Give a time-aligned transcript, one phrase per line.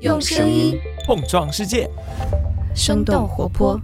[0.00, 1.88] 用声音碰撞世界，
[2.74, 3.80] 生动活泼。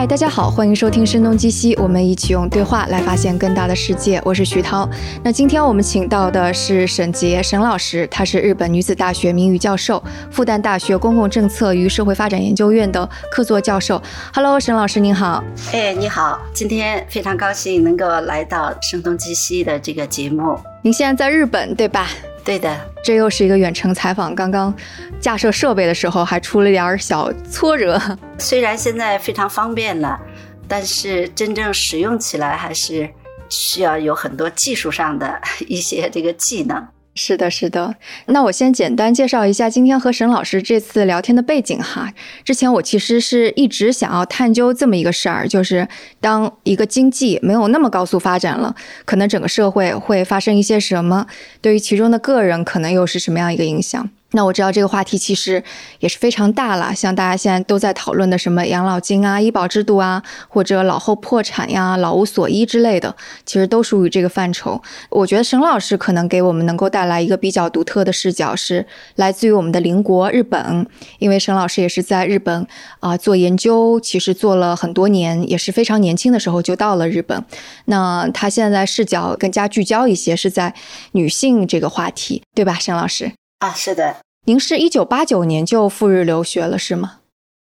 [0.00, 4.18] 嗨，大家好，欢迎收听《声东击西》，我们一起用对话来发现更大的世界。
[4.24, 4.88] 我是徐涛。
[5.22, 14.00] 那今天我们请到的是沈杰沈老师，他是日本女子大学名誉教授，复旦大学公共政策与社会发展研究院的客座教授。
[14.32, 15.44] Hello，沈老师您好。
[15.70, 20.58] 哎，你好，今天非常高兴能够来到《声东击西》的这个节目。
[20.80, 22.08] 您现在在日本对吧？
[22.50, 24.34] 对的，这又是一个远程采访。
[24.34, 24.74] 刚刚
[25.20, 27.96] 架设设备的时候还出了点小挫折。
[28.38, 30.18] 虽然现在非常方便了，
[30.66, 33.08] 但是真正使用起来还是
[33.48, 36.84] 需要有很多技术上的一些这个技能。
[37.14, 37.96] 是的，是的。
[38.26, 42.12] 那我先简单介绍一下今天和沈老师这次聊天的背景哈。
[42.44, 45.86] 之前我其实是一直想要探究这么一个事儿，就是
[46.20, 51.26] 当一个经济没有那么高速发展了，可能整个社会会发生一些什么？
[51.60, 54.08] 对于其中的个人，可能又是什么样一个影响？
[54.32, 55.62] 那我知道这个话题其实
[55.98, 63.14] 也是非常大了，像大家现在都在讨论的什么养老金啊、医保制度啊，或者老后破产呀、老无所依之类的，
[63.44, 64.80] 其实都属于这个范畴。
[65.08, 68.86] 我觉得沈老师可能给我们能够带来一个比较独特的视角，是
[69.16, 70.86] 来自于我们的邻国日本，
[71.18, 72.66] 因为沈老师也是在日本
[73.00, 77.44] 啊做研究，其实做了很多年，也是非常年轻的时候就到了日本。
[77.86, 80.74] 那他现在视角更加聚焦一些，是在
[81.12, 83.32] 女性这个话题，对吧，沈老师？
[83.60, 84.16] 啊，是的，
[84.46, 87.18] 您是一九八九年就赴日留学了，是吗？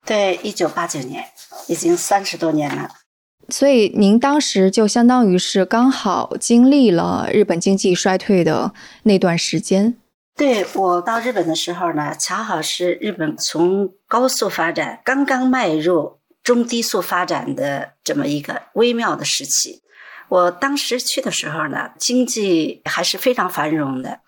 [0.06, 1.26] 对，一九八九年，
[1.68, 2.90] 已经三十多年了。
[3.50, 9.98] 所以您当时就相当于是刚好经历了日本经济衰退的那段时间。
[10.36, 19.82] 对我到日本的时候呢，恰好是日本从高速发展刚刚迈入中低速发展的这么一个微妙的时期。
[20.30, 24.20] 我当时去的时候呢，经济还是非常繁荣的。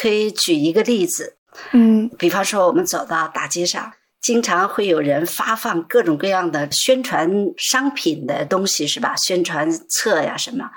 [0.00, 1.36] 可以举一个例子，
[1.72, 9.16] 嗯，比方说我们走到大街上，经常会有人发放各种各样的宣传商品的东西，是吧？
[9.16, 10.70] 宣传册呀什么。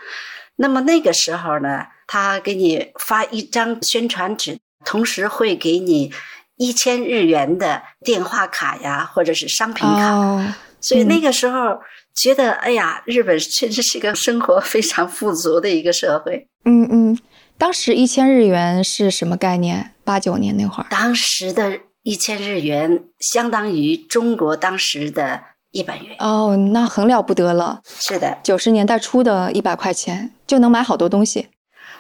[0.56, 6.12] 那么那个时候呢，他给你发一张宣传纸，同时会给你
[6.57, 10.16] 一千日元的电话卡呀，或者是商品卡。
[10.16, 11.79] 哦，所以那个时候
[12.16, 16.47] 觉得，哎呀，日本确实是一个生活非常富足的一个社会。
[16.66, 17.19] 嗯嗯。
[17.61, 19.91] 当时一千日元是什么概念？
[20.03, 25.39] 八九年那会儿，当时的一千日元相当于中国当时的
[25.69, 26.16] 一百元。
[26.17, 27.83] 哦，那很了不得了。
[27.99, 31.49] 是的，九十年代初的一百块钱就能买好多东西。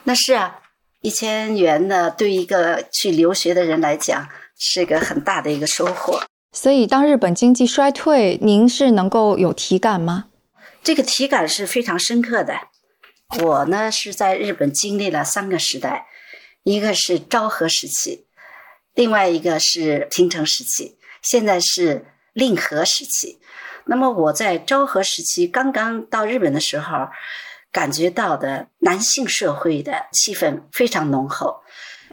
[0.05, 0.61] 那是啊，
[1.01, 6.23] 一千元呢，对一个去留学的人来讲，是个很大的一个收获。
[6.51, 10.25] 所以，当日本经济衰退，您是能够有体感吗？
[10.83, 12.55] 这个体感是非常深刻的。
[13.39, 16.05] 我呢是在日本经历了三个时代，
[16.63, 18.25] 一个是昭和时期，
[18.93, 23.39] 另外一个是平成时期，现在是令和时期。
[23.85, 27.07] 那么我在昭和时期刚刚到日本的时候，
[27.71, 31.61] 感觉到的男性社会的气氛非常浓厚。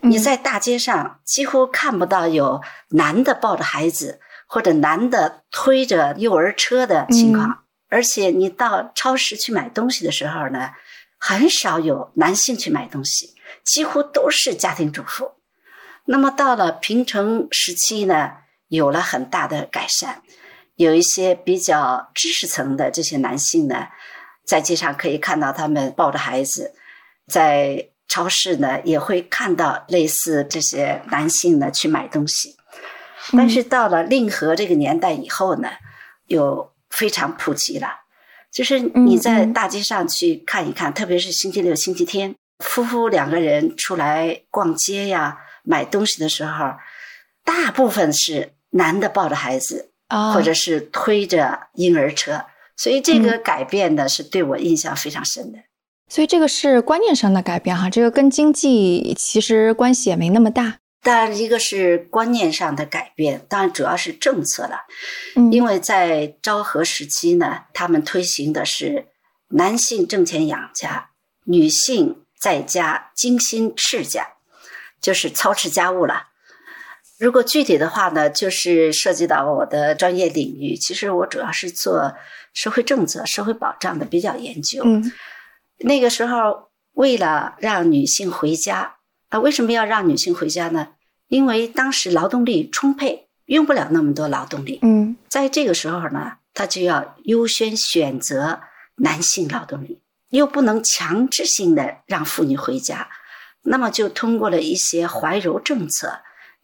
[0.03, 10.71] 你在大街上几乎看不到有男的抱着孩子或者男的推着幼儿车的情况，而且你到超市去买东西的时候呢。
[11.19, 13.35] 很少有男性去买东西，
[13.65, 15.33] 几乎都是家庭主妇。
[16.07, 18.33] 那么到了平成时期呢，
[18.69, 20.23] 有了很大的改善，
[20.77, 23.89] 有一些比较知识层的这些男性呢，
[24.45, 26.73] 在街上可以看到他们抱着孩子，
[27.27, 32.57] 在超市呢也会看到类似这些男性呢去买东西。
[33.33, 35.69] 但是到了令和这个年代以后呢，
[36.29, 37.89] 又非常普及了。
[38.51, 46.73] 就是你在大街上去看一看，特别是星期六、星期天，夫妇两个人出来逛街呀、买东西的时候，
[47.45, 49.91] 大部分是男的抱着孩子，
[50.35, 55.59] 或者是推着婴儿车，所以这个改变呢是对我印象非常深的。
[56.09, 60.79] 所以这个是观念上的改变哈，这个跟经济其实关系也没那么大。
[61.01, 64.81] 当然，一个是观念上的改变，当然主要是政策了。
[65.37, 69.07] 嗯，因为在昭和时期呢，他们推行的是
[69.49, 71.11] 男性挣钱养家，
[71.45, 74.27] 女性在家精心持家，
[75.01, 76.29] 就是操持家务了。
[77.19, 80.77] 如果具体的话呢，就是涉及到我的专业领域。
[80.77, 82.15] 其实我主要是做
[82.53, 84.83] 社会政策、社会保障的比较研究。
[84.85, 85.13] 嗯，
[85.79, 88.98] 那个时候为了让女性回家，
[89.29, 90.89] 啊，为什么要让女性回家呢？
[91.29, 94.79] 因为当时劳动力充沛，用不了那么多劳动力。
[94.83, 98.61] 嗯，在这个时候呢，他就要优先选择
[98.97, 103.09] 男性劳动力，又不能强制性的让妇女回家，
[103.65, 106.21] 那么就通过了一些怀柔政策。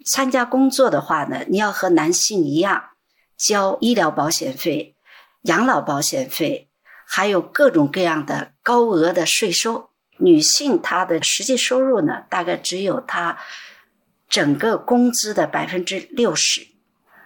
[0.07, 2.91] 参加工作的话呢，你要和男性一样
[3.37, 4.95] 交医疗保险费、
[5.43, 6.69] 养老保险费，
[7.07, 9.91] 还有各种各样的高额的税收。
[10.25, 13.39] 女性她的实际收入呢，大概只有她
[14.29, 16.67] 整个工资的百分之六十，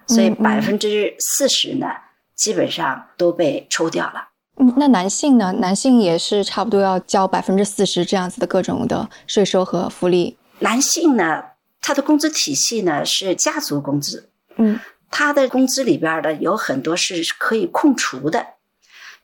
[0.06, 1.86] 所以百分之四十呢，
[2.34, 4.28] 基本上都被抽掉了。
[4.60, 5.52] 嗯，那男性呢？
[5.60, 10.36] 男性也是差不多要交百分之四十这样子的各种的税收和福利。
[10.58, 11.44] 男性呢，
[11.80, 14.80] 他的工资体系呢是家族工资，嗯，
[15.10, 18.44] 他的工资里边的有很多是可以控除的。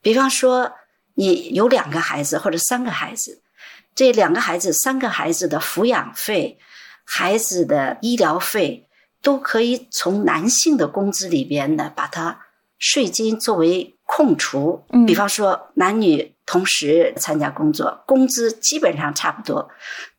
[0.01, 0.73] 比方说，
[1.15, 3.43] 你有两个孩子或者三个孩子，
[3.95, 6.59] 这两个孩子、三个孩子的抚养费、
[7.05, 8.89] 孩子的医疗费，
[9.23, 12.41] 都可以从男性的工资里边呢把它
[12.79, 13.91] 税金作为。
[14.07, 19.71] 控除，比方说男女同时参加工作，工资基本上差不多，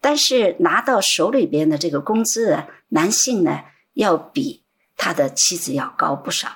[0.02, 3.60] 但是拿到手里边的这个工资，男性呢
[3.94, 4.64] 要比
[4.98, 6.48] 他的妻子要高不少。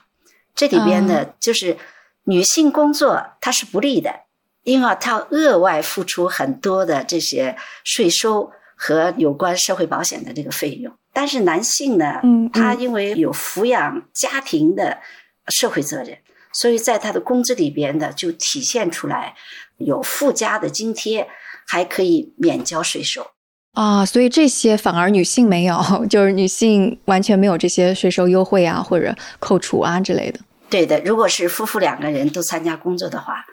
[0.55, 1.77] 这里边呢，就是
[2.23, 4.21] 女性工作它是不利的，
[4.63, 10.93] 因为他额外付出很多的这些税收和有关社会保险的这个费用。
[11.11, 12.21] 但是男性呢，
[12.53, 14.99] 他因为有抚养家庭的
[15.47, 16.17] 社会责任。
[16.51, 19.35] 所以在他的工资里边呢，就体现出来
[19.77, 21.27] 有附加的津贴，
[21.67, 23.27] 还可以免交税收
[23.73, 24.03] 啊。
[24.03, 25.79] 所以这些反而女性没有，
[26.09, 30.39] 就是女性完全没有这些税收优惠啊，或者扣除啊之类的。
[30.71, 33.45] 对的，如果是夫妇两个人都参加工作的话，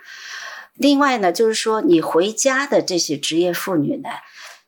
[0.76, 4.08] 另外呢，就是说你回家的这些职业妇女呢，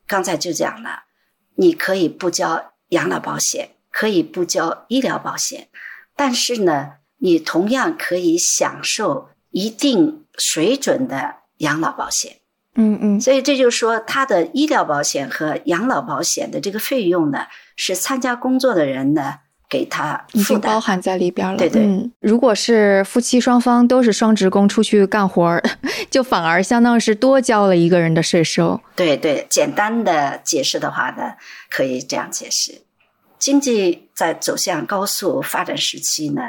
[0.05, 1.03] 刚才就讲了，
[1.55, 5.67] 你可以不交养老保险，可以不交医疗保险，
[6.15, 6.93] 但是呢。
[7.21, 12.37] 你同样可以享受一定水准的养老保险，
[12.75, 19.39] 嗯嗯，所以这就是说，他的医疗保险和养老保险的这个费用呢，是参加工作的人呢
[19.69, 21.57] 给他已经包含在里边了。
[21.57, 25.63] 对对，如果是夫妻双方都是双职工出去干活儿，
[26.09, 28.81] 就反而相当于是多交了一个人的税收。
[28.95, 31.35] 对对，简单的解释的话呢，
[31.69, 32.81] 可以这样解释：
[33.37, 36.41] 经济在走向高速发展时期呢。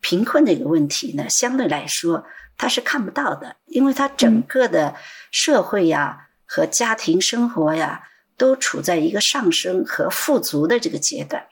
[0.00, 2.24] 贫困这个问题呢，相对来说
[2.58, 4.94] 它是看不到的，因为它整个的
[5.30, 8.02] 社会呀和家庭生活呀
[8.36, 11.42] 都处在一个上升和富足的这个阶段。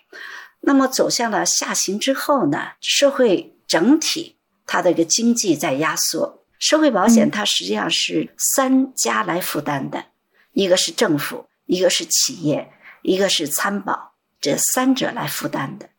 [0.66, 10.06] 那么走向了下行之后呢，社会整体它的一个经济在压缩，社会保险它实际上是三家来负担的，
[10.52, 12.72] 一个是政府，一个是企业，
[13.02, 15.90] 一个是参保，这三者来负担的。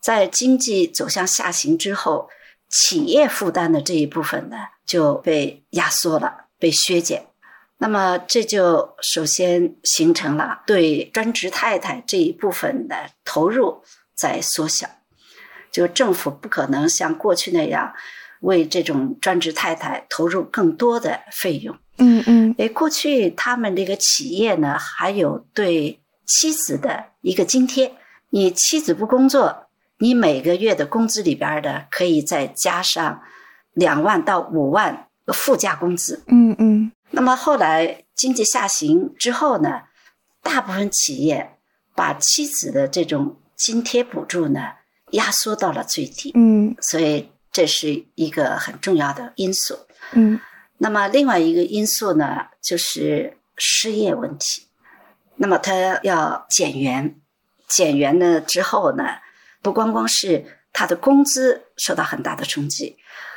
[0.00, 2.30] 在经济走向下行之后，
[2.68, 4.56] 企业负担的这一部分呢
[4.86, 7.26] 就被压缩了，被削减。
[7.82, 12.94] 那么这就首先形成了对专职太太这一部分的
[13.24, 13.82] 投入
[14.14, 14.86] 在缩小。
[15.72, 17.94] 就政府不可能像过去那样
[18.40, 21.74] 为这种专职太太投入更多的费用。
[21.96, 22.54] 嗯嗯。
[22.58, 27.94] 诶，过去他们这个企业呢还有对妻子的一个津贴，
[28.28, 29.68] 你妻子不工作。
[29.98, 33.22] 你每个月的工资里边的可以再加上
[33.72, 36.22] 两万到五万附加工资。
[36.26, 36.92] 嗯嗯。
[37.10, 39.82] 那么后来经济下行之后呢，
[40.42, 41.58] 大部分企业
[41.94, 44.60] 把妻子的这种津贴补助呢
[45.10, 46.32] 压缩到了最低。
[46.34, 46.76] 嗯。
[46.80, 49.78] 所以这是一个很重要的因素。
[50.12, 50.40] 嗯。
[50.78, 54.66] 那么另外一个因素呢，就是失业问题。
[55.36, 57.20] 那么他要减员，
[57.66, 59.04] 减员了之后呢？
[59.62, 62.96] 不光光是他的工资受到很大的冲击，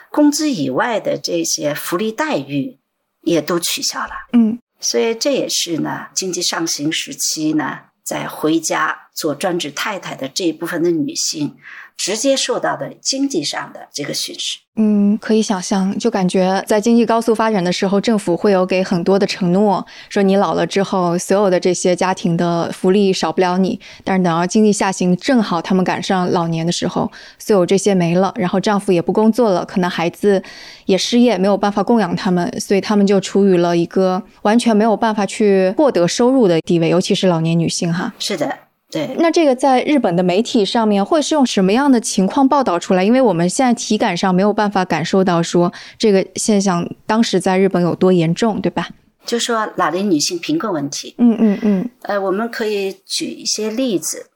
[0.10, 2.80] 工资以外的这些福利待遇
[3.24, 4.12] 也都取消了。
[4.34, 11.56] 嗯，所以这也是呢，经济上行时期呢，在回家做专职太太的这一部分的女性。
[11.96, 23.80] 直接受到的经济上的这个损失，嗯，可以想象，就感觉在经济高速发展的时候，政府会有给很多的承诺，说你老了之后，所有的这些家庭的福利少不了你。
[24.04, 30.42] 但是等到经济下行，正好他们赶上老年的时候，所有这些没了，然后丈夫也不工作了，可能孩子
[30.88, 38.12] 也失业，没有办法供养他们，所以他们就处于了一个完全没有办法去获得收入的地位，尤其是老年女性哈。
[38.18, 38.63] 是的。
[38.94, 43.04] 对，那这个在日本的媒体上面会是用什么样的情况报道出来？
[43.04, 48.90] 因为我们现在体感上没有办法感受到说这个现象当时在日本有多严重，对吧？
[49.26, 51.16] 就说老龄女性贫困问题。
[51.18, 51.90] 嗯嗯嗯。
[52.04, 54.30] 呃，我们可以举一些例子。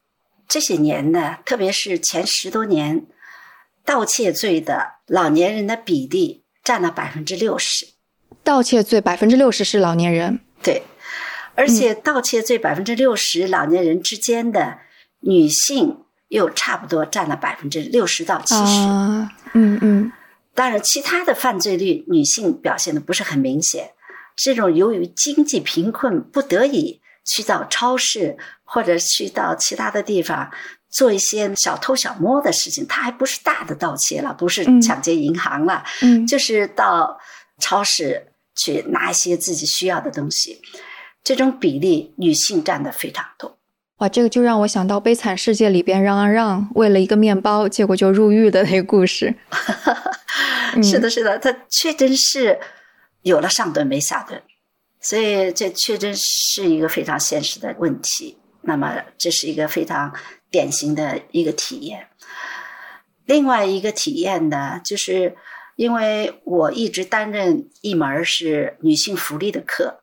[0.48, 3.06] 这些年呢，特别是前十多年，
[3.86, 7.86] 盗窃罪的老年人的比例占了百分之六十。
[8.44, 10.82] 盗窃罪百分之六十是老年人，对，
[11.58, 14.78] 而且盗窃罪百分之六十老年人之间的
[15.22, 18.62] 女性又差不多占了百分之六十到七十。
[18.88, 20.12] 啊，嗯嗯
[20.54, 23.92] 当然，其他的犯罪率女性表现的不是很明显。
[24.36, 30.52] 这种由于经济贫困不得已去到超市或者去到其他的地方
[30.90, 37.20] 做一些小偷小摸的事情，它还不是大的盗窃了，不是嗯抢劫银行了，嗯，就是到
[37.60, 40.62] 超市去拿一些自己需要的东西。
[41.28, 43.58] 这种比例女性占的非常多。
[43.98, 49.36] 哇，这个就让我想到《悲惨世界》里边让啊让为了一个面包，结果就入狱的那个故事。
[50.74, 52.58] 嗯 是的，是的，他确真是
[53.24, 54.42] 有了上顿没下顿，
[55.02, 58.38] 所以这确真是一个非常现实的问题。
[58.62, 60.14] 那么，这是一个非常
[60.50, 62.08] 典型的一个体验。
[63.26, 65.36] 另外一个体验呢，就是
[65.76, 70.00] 因为我一直担任一门是女性福利的课，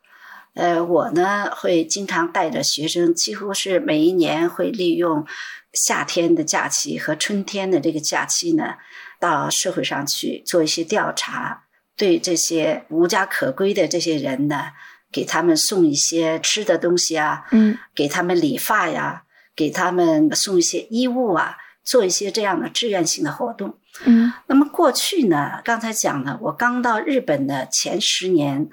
[0.55, 5.27] 呃，我呢会经常带着学生，几乎是每一年会利用
[5.73, 8.75] 夏天的假期和春天的这个假期呢，
[9.19, 11.65] 到社会上去做一些调查，
[11.97, 14.71] 对这些无家可归的这些人呢，
[15.11, 19.25] 给他们送一些吃的东西啊，嗯给他们理发呀，
[19.57, 23.77] 给他们送一些衣物啊，做一些这样的志愿性的活动。
[24.05, 28.69] 嗯那么过去呢，刚才讲了，我刚到日本的前十年，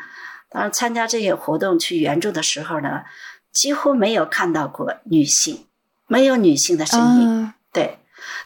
[0.52, 3.04] 当然参加这些活动去援助的时候呢，
[3.54, 5.66] 几乎没有看到过女性，
[6.08, 7.46] 没有女性的身影。
[7.46, 8.00] 啊，对，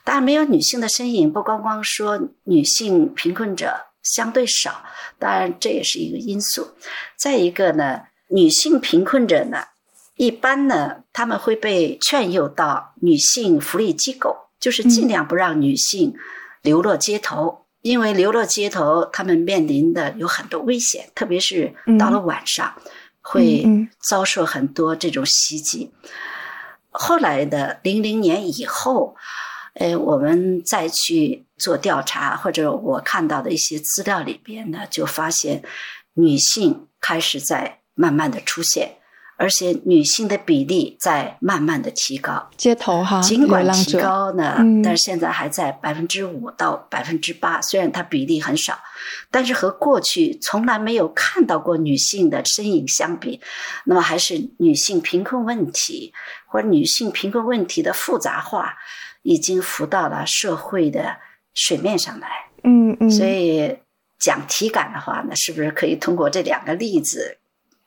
[0.03, 4.83] 当然没有女性的身影，不光光说女性贫困者相对少，
[5.17, 6.75] 当然这也是一个因素。
[7.17, 9.65] 再一个呢，女性贫困者呢，
[10.15, 16.13] 一般呢他们会被劝诱到女性福利机构，就是尽量不让女性
[16.61, 17.64] 流落街头。
[17.85, 22.73] 因为流落街头，他们面临的有很多危险，特别是到了晚上，
[23.21, 23.63] 会
[24.09, 25.91] 遭受很多这种袭击。
[26.89, 29.15] 后来的零零年以后，
[29.75, 35.61] 呃，我们再去做调查，或者我看到的一些资料里边呢，就发现
[36.15, 38.95] 女性开始在慢慢的出现，
[39.37, 42.49] 而且女性的比例在慢慢的提高。
[42.55, 48.79] 街头哈，尽管提高呢，嗯但是现在还在百分之五到百分之八，虽然它比例很少，
[49.29, 53.41] 但是和过去从来没有看到过女性的身影相比，
[53.83, 56.13] 那么还是女性贫困问题
[56.47, 58.75] 或者女性贫困问题的复杂化，
[59.23, 61.17] 已经浮到了社会的
[61.53, 62.29] 水面上来。
[62.63, 63.77] 嗯嗯，所以
[64.17, 67.37] 讲体感的话呢，是不是可以通过这两个例子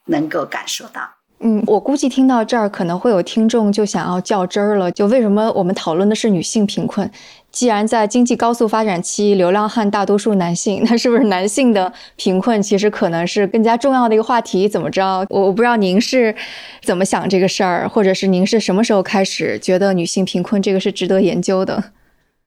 [0.04, 1.17] 能够感受到？
[1.40, 4.90] 嗯，我估计听到这儿，可能会有听众就想要较真儿了。
[4.90, 7.09] 就为什么我们讨论的是女性贫困？
[7.52, 14.68] 既然在经济高速发展期，流浪汉大多数男性， 那是不是男性的贫困其实可能是更加重要的一个话题？
[14.68, 15.25] 怎么着？
[15.30, 16.35] 我我不知道您是
[16.83, 21.92] 怎么想这个事儿，或者是您是什么时候开始觉得女性贫困这个是值得研究的？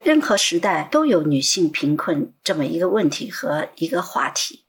[0.04, 4.60] 任何时代都有女性贫困这么一个问题和一个话题。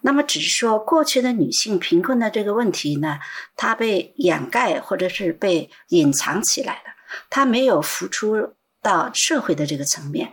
[0.00, 3.18] 那么，只是说过去的女性贫困的这个问题呢，
[3.56, 6.94] 它被掩盖或者是被隐藏起来了，
[7.28, 10.30] 它没有浮出到社会的这个层面，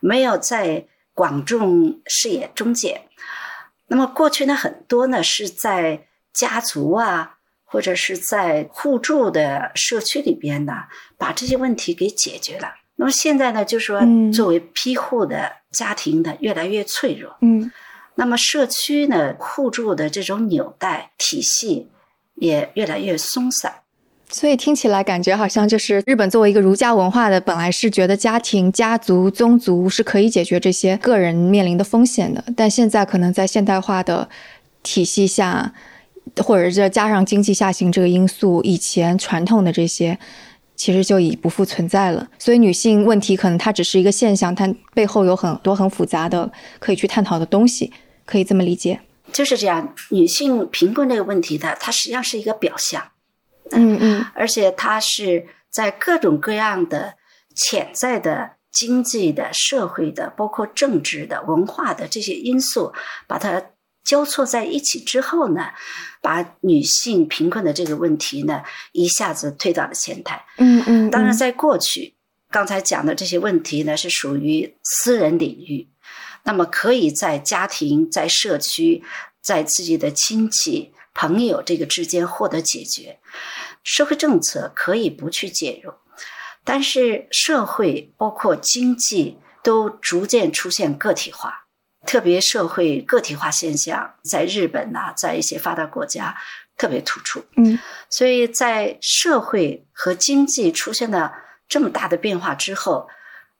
[0.00, 3.02] 没有在广众视野中间。
[3.88, 10.84] 那么过去呢，很多呢是在家族啊，或者是在互助的社区里边呢，
[11.16, 12.74] 把这些问题给解决了。
[12.96, 17.36] 那么现在呢，就说嗯作为批户的家庭呢，越来越脆弱。
[17.40, 17.70] 嗯
[18.18, 21.86] 那么社区呢，互助的这种纽带体系
[22.34, 23.72] 也越来越松散。
[24.28, 34.28] 所以听起来感觉好像就是日本作为一个儒家文化的，本来是觉得家庭、家族、宗族是可以解决这些个人面临的风险的，但现在可能在现代化的
[34.82, 35.72] 体系下，
[36.44, 40.18] 或者是加上经济下行这个因素，以前传统的这些
[40.74, 42.28] 其实就已不复存在了。
[42.36, 47.90] 所以女性问题可能它只是一个现象，它背后有很多很复杂的可以去探讨的东西，
[48.28, 49.00] 可以这么理解。
[49.32, 53.10] 就是这样，女性贫困这个问题呢，它实际上是一个表象，
[53.70, 57.14] 嗯嗯而且它是在各种各样的
[57.54, 62.92] 潜在的经济的、社会的，包括政治的、文化的这些因素，
[63.26, 63.62] 把它
[64.02, 65.66] 交错在一起之后呢，
[66.22, 70.42] 把女性贫困的这个问题呢，一下子推到了前台。
[70.56, 72.14] 嗯嗯，当然，嗯在过去，
[72.50, 75.86] 刚才讲的这些问题呢，是属于私人领域，
[76.44, 79.02] 那么可以在家庭、在社区、
[79.42, 83.18] 在自己的亲戚、朋友这个之间获得解决。
[83.84, 85.92] 社会政策可以不去介入，
[86.64, 91.66] 但是社会包括经济都逐渐出现个体化。
[92.06, 96.34] 特别社会个体化现象，在日本呐、在一些发达国家
[96.76, 97.44] 特别突出。
[97.56, 97.78] 嗯
[98.08, 101.32] 所以在社会和经济出现了
[101.68, 103.08] 这么大的变化之后，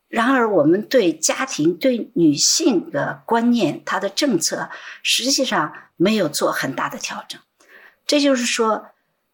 [0.09, 4.71] 然而我们对家庭、对女性的观念、它的政策，
[5.03, 7.38] 实际上没有做很大的调整。
[8.07, 8.87] 这就是说，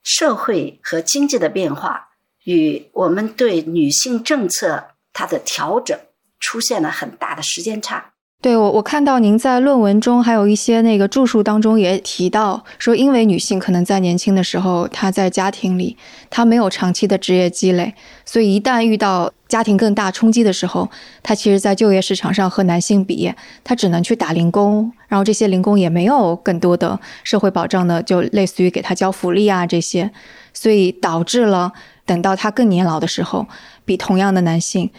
[0.02, 2.08] 社会和经济的变化
[2.42, 5.96] 与我们对女性政策它的调整
[6.40, 8.13] 出现了很大的时间差。
[8.44, 15.96] 对我，我看到您在论文中还有一些那个著述当中也提到说，因为女性可能在年轻的时候，她在家庭里，
[16.28, 17.94] 她没有长期的职业积累，
[18.26, 20.90] 所以一旦遇到家庭更大冲击的时候，
[21.22, 23.32] 她其实，在就业市场上和男性比，
[23.64, 30.10] 她只能去打零工，然后这些零工也没有更多的社会保障的，就类似于给她交福利啊这些，
[30.52, 31.72] 所以导致了
[32.04, 33.46] 等到她更年老的时候，
[33.86, 34.90] 比同样的男性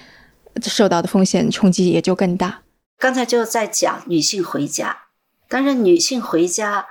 [0.64, 2.64] 受到的风险冲击也就更大。
[2.98, 5.04] 刚才就在讲女性回家，
[5.48, 6.88] 但是女性回家，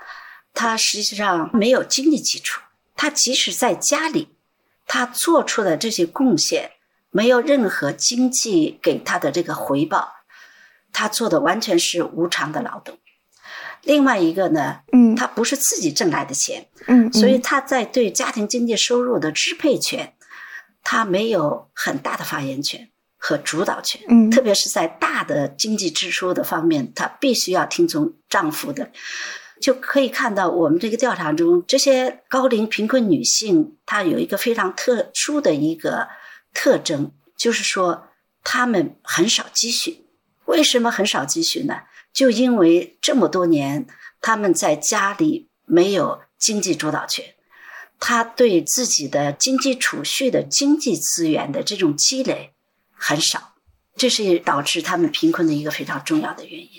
[0.53, 2.61] 她实际上没有经济基础，
[2.95, 4.37] 她即使在家里，
[4.87, 6.73] 她做出的这些贡献，
[7.11, 10.13] 没有任何经济给她的这个回报，
[10.93, 12.99] 她做的完全是无偿的劳动。
[13.83, 20.15] 另外一个呢，嗯她不是自己挣来的钱，嗯，所以她在对家庭经济收入的支配权，
[20.83, 22.91] 她没有很大的发言权
[23.27, 23.99] 和主导权。
[24.11, 28.91] 嗯特别是在大的经济支出的方面，她必须要听从丈夫的。
[29.63, 36.09] 就可以看到，我们这个调查中，这些高龄贫困女性，她有一个非常特殊的一个
[36.53, 38.09] 特征，就是说
[38.43, 40.05] 她们很少积蓄。
[40.45, 41.81] 为什么很少积蓄呢？
[42.13, 43.87] 就因为这么多年，
[44.21, 47.25] 她们在家里没有经济主导权，
[47.99, 52.53] 她对自己的经济储蓄的经济资源的这种积累
[53.07, 53.53] 很少，
[53.97, 56.71] 这是导致他们贫困的一个非常重要的原因。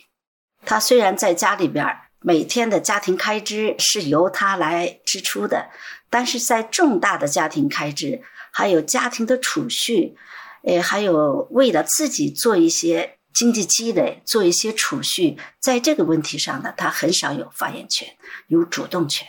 [0.65, 1.85] 他虽然在家里边
[2.19, 5.69] 每天的家庭开支是由他来支出的，
[6.09, 10.17] 但是在重大的家庭开支，还有家庭的储蓄，
[10.63, 18.07] 呃，还有为了自己做一些经济积累、做一些储蓄，在这个问题上呢，他很少有发言权、
[18.47, 19.27] 有主动权。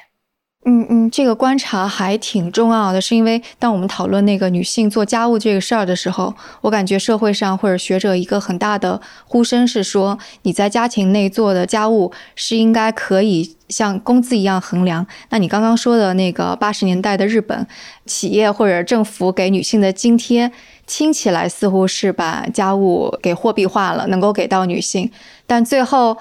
[0.68, 15.06] 嗯嗯，这个观察还挺重要的，是因为当我们讨论那个女性做家务这个事儿的时候，我感觉社会上或者学者一个很大的呼声是说，你在家庭内做的家务是应该可以像工资一样衡量。
[15.30, 17.64] 那你刚刚说的那个八十年代的日本
[18.04, 20.50] 企业或者政府给女性的津贴，
[20.84, 25.12] 听起来似乎是把家务给货币化了，能够给到女性，
[25.46, 26.16] 但最后。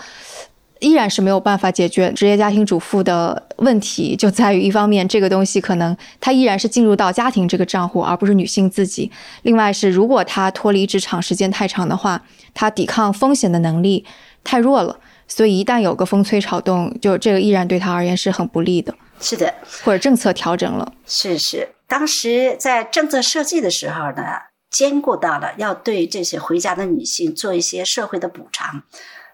[0.80, 9.10] 依然是没有办法解决职业家庭主妇的问题，就在于一方面，这个东西可能它依然是进入到家庭这个账户，而不是女性自己；
[9.44, 12.22] 另外是，如果她脱离职场时间太长的话，
[12.54, 14.06] 她抵抗风险的能力
[14.44, 20.92] 太弱了，所以一旦有个风吹草动，就这个依然对她而言是很不利的，是的，或者政策调整了。
[21.08, 24.24] 是是，当时在政策设计的时候呢，
[24.70, 28.84] 兼顾到了要对这些回家的女性做一些社会的补偿，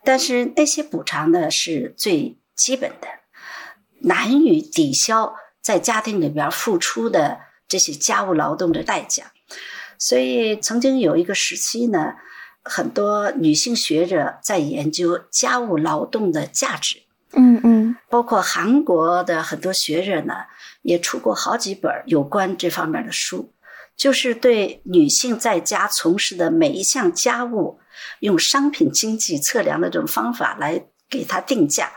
[0.03, 3.07] 但是那些补偿呢是最基本的，
[4.01, 9.31] 难以抵消在家庭里边付出的这些家务劳动的代价。
[9.97, 12.15] 所以曾经有一个时期呢，
[12.63, 17.03] 很多女性学者在研究家务劳动的价值。
[17.33, 20.33] 嗯嗯包括韩国的很多学者呢，
[20.81, 23.53] 也出过好几本有关这方面的书，
[23.95, 27.79] 就是对女性在家从事的每一项家务，
[28.19, 31.91] 用商品经济测量的这种方法来给它定价。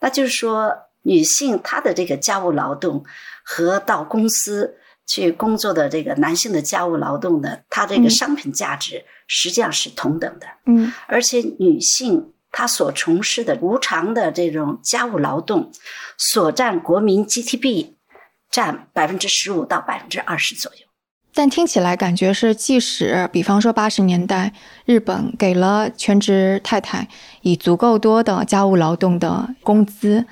[0.00, 3.04] 那就是说，女性她的这个家务劳动
[3.44, 10.46] 和到公司去工作的这个男性的家务劳动呢，它这个嗯商品价值实际上是同等的。
[10.66, 15.72] 嗯而且女性她所从事的无偿的这种家务劳动，
[16.16, 17.94] 所占国民 GDP
[18.50, 20.86] 占百分之十五到百分之二十左右。
[21.32, 24.52] 但听起来感觉是，即使比方说八十年代
[24.84, 27.06] 日本给了全职太太
[27.42, 30.26] 以足够多的家务劳动的工资，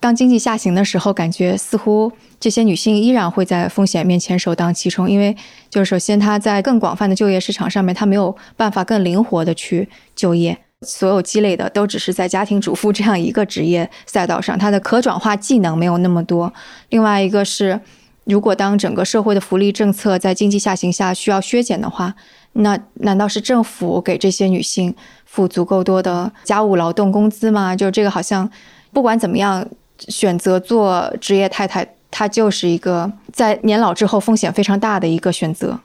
[0.00, 5.34] 当经济下行的时候，感觉似乎这些女性依然会在风险面前首当其冲，因为
[5.70, 10.58] 就是首先她在更广泛的就业市场上面，她没有办法更灵活的去就业。
[10.82, 16.52] 所有积累的都只是在家庭主妇这样一个职业赛道上，她的可转化技能没有那么多。
[16.90, 17.80] 另外一个是，
[18.26, 22.14] 如果当整个社会的福利政策在经济下行下需要削减的话，
[22.52, 27.76] 那难道是政府给这些女性付足够多的家务劳动工资吗？
[27.76, 28.50] 就这个好像
[28.92, 29.66] 不管怎么样，
[30.08, 35.80] 选择做职业太太，她就是一个在年老之后风险非常大的一个选择。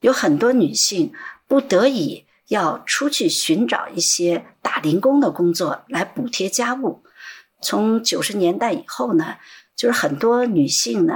[0.00, 1.12] 有很多女性
[1.46, 7.02] 不得已要出去寻找一些打零工的工作来补贴家务。
[7.62, 9.36] 从九十年代以后呢，
[9.76, 11.14] 就是很多女性呢，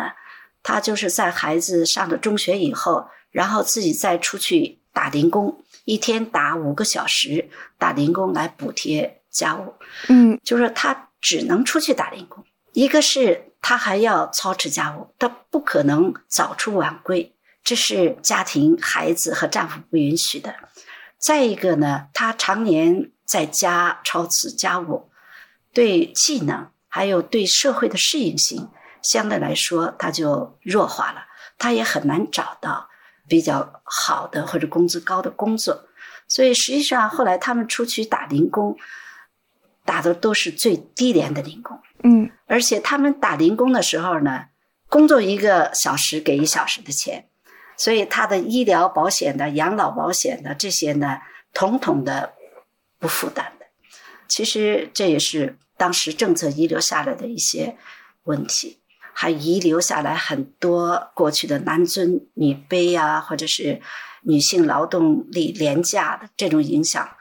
[0.68, 9.72] 她就是在孩子上了中学以后，然后自己再出去打零工，一天打五个小时打零工来补贴家务。
[10.08, 20.54] 嗯就是她只能出去打零工，一个是她还要操持家务，她不可能早出晚归，这是家庭、孩子和丈夫不允许的。
[21.16, 25.08] 再一个呢，她常年在家操持家务，
[25.72, 28.68] 对技能还有对社会的适应性，
[29.02, 32.88] 相对来说它就弱化了，他也很难找到
[33.26, 35.86] 比较好的或者工资高的工作。
[36.26, 38.76] 所以实际上后来他们出去打零工，
[39.84, 41.80] 打的都是最低廉的零工。
[42.02, 44.46] 嗯而且他们打零工的时候呢，
[44.88, 47.28] 工作一个小时给一小时的钱，
[47.76, 51.18] 所以他的医疗保险的、养老保险的这些呢，
[51.52, 52.34] 统统的
[52.98, 53.66] 不负担的。
[54.28, 57.76] 其实这也是当时政策遗留下来的一些
[58.24, 58.80] 问题，
[59.20, 63.80] 还遗留下来很多过去的男尊女卑呀、或者是
[64.22, 67.16] 女性劳动力廉价的这种影响，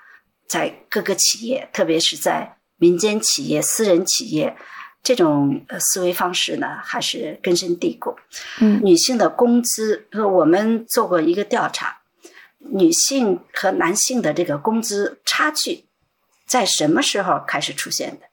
[0.48, 4.56] 在各个企业，特别是在民间企业、私人企业。
[5.02, 8.16] 这种呃思维方式呢，还是根深蒂固。
[8.60, 12.02] 嗯女性的工资，呃我们做过一个调查，
[12.60, 15.86] 女性和男性的这个工资差距，
[16.46, 18.28] 在什么时候开始出现的？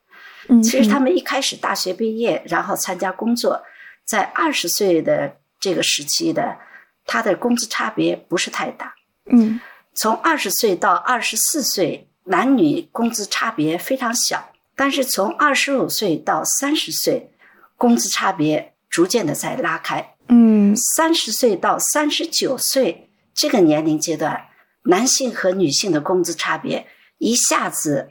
[0.49, 3.63] 嗯，其实他们一开始大学毕业，然后参加工作，
[4.05, 6.59] 在二十岁的这个时期的，
[7.07, 8.95] 他的工资差别不是太大。
[9.31, 9.61] 嗯
[9.95, 14.51] 从二十岁到二十四岁，男女工资差别非常小。
[14.77, 17.31] 但是从二十五岁到三十岁，
[17.77, 20.15] 工资差别逐渐的在拉开。
[20.29, 24.49] 嗯三十岁到三十九岁这个年龄阶段，
[24.87, 28.09] 男性和女性的工资差别一下子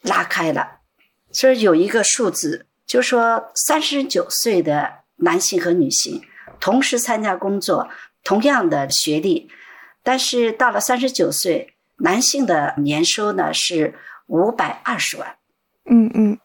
[0.00, 0.77] 拉开了。
[1.30, 6.22] 所以有一个数字，就说三十九岁的男性和女性
[6.58, 7.88] 同时参加工作，
[8.24, 9.50] 同样的学历，
[10.02, 13.94] 但是到了三十九岁，男性的年收呢是
[14.26, 15.36] 五百二十万。
[15.84, 16.38] 嗯嗯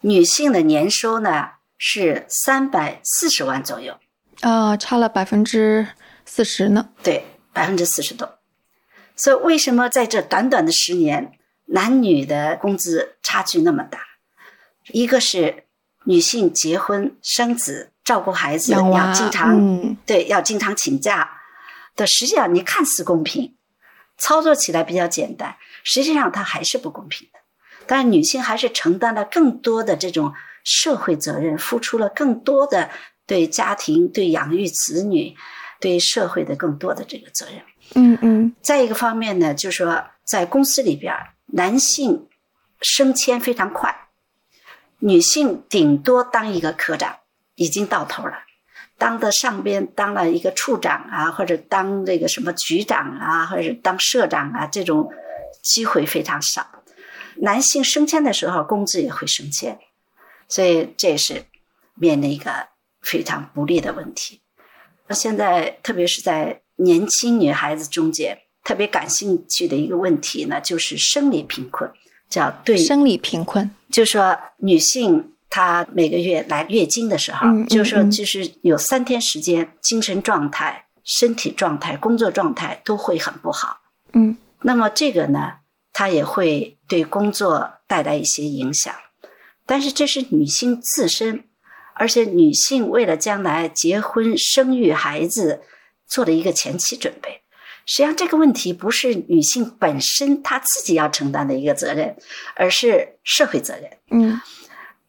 [0.00, 3.98] 女性的年收呢是三百四十万左右，
[4.40, 5.86] 啊，差了百分之
[6.24, 6.88] 四十呢。
[7.02, 8.38] 对，百分之四十多。
[9.16, 11.32] 所以为什么在这短短的十年，
[11.66, 14.00] 男女的工资差距那么大？
[14.92, 15.64] 一个是
[16.04, 21.30] 女性结婚生子、照顾孩子要经常、嗯对要经常请假
[21.96, 23.54] 的，实际上你看似公平，
[24.16, 27.38] 操作起来比较简单，实际上它还是不公平的。
[27.86, 30.32] 但是女性还是承担了更多的这种
[30.64, 32.88] 社会责任，付出了更多的
[33.26, 35.34] 对家庭、对养育子女、
[35.80, 37.56] 对社会的更多的这个责任。
[37.94, 41.12] 嗯嗯再一个方面呢，就是说在公司里边，
[41.46, 42.28] 男性
[42.80, 44.08] 升迁非常快，
[45.00, 47.16] 女性顶多当一个科长，
[47.56, 48.44] 已经到头了。
[48.96, 55.10] 当的上边当了一个处长啊，或者当这个什么局长啊，或者当社长啊，这种
[55.62, 56.66] 机会非常少。
[57.36, 59.78] 男性升迁的时候，工资也会升迁，
[60.48, 61.44] 所以这也是
[61.94, 62.68] 面临一个
[63.00, 64.40] 非常不利的问题。
[65.08, 71.90] 现在特别是在年轻女孩子中间，特别感兴趣的一个问题呢，就是生理贫困，
[72.28, 73.70] 叫对，生理贫困。
[73.90, 83.80] 就说女性她每个月来月经的时候，嗯嗯就说嗯就是有三天时间，精神状态、身体状态、工作状态都会很不好。
[84.12, 85.54] 嗯那么这个呢，
[85.92, 88.94] 它也会对工作带来一些影响，
[89.66, 91.44] 但是这是女性自身，
[91.94, 95.62] 而且女性为了将来结婚、生育孩子
[96.06, 97.39] 做了一个前期准备。
[97.92, 102.16] 实际上，这个问题不是女性本身她自己要承担的一个责任，
[102.54, 103.90] 而是社会责任。
[104.12, 104.40] 嗯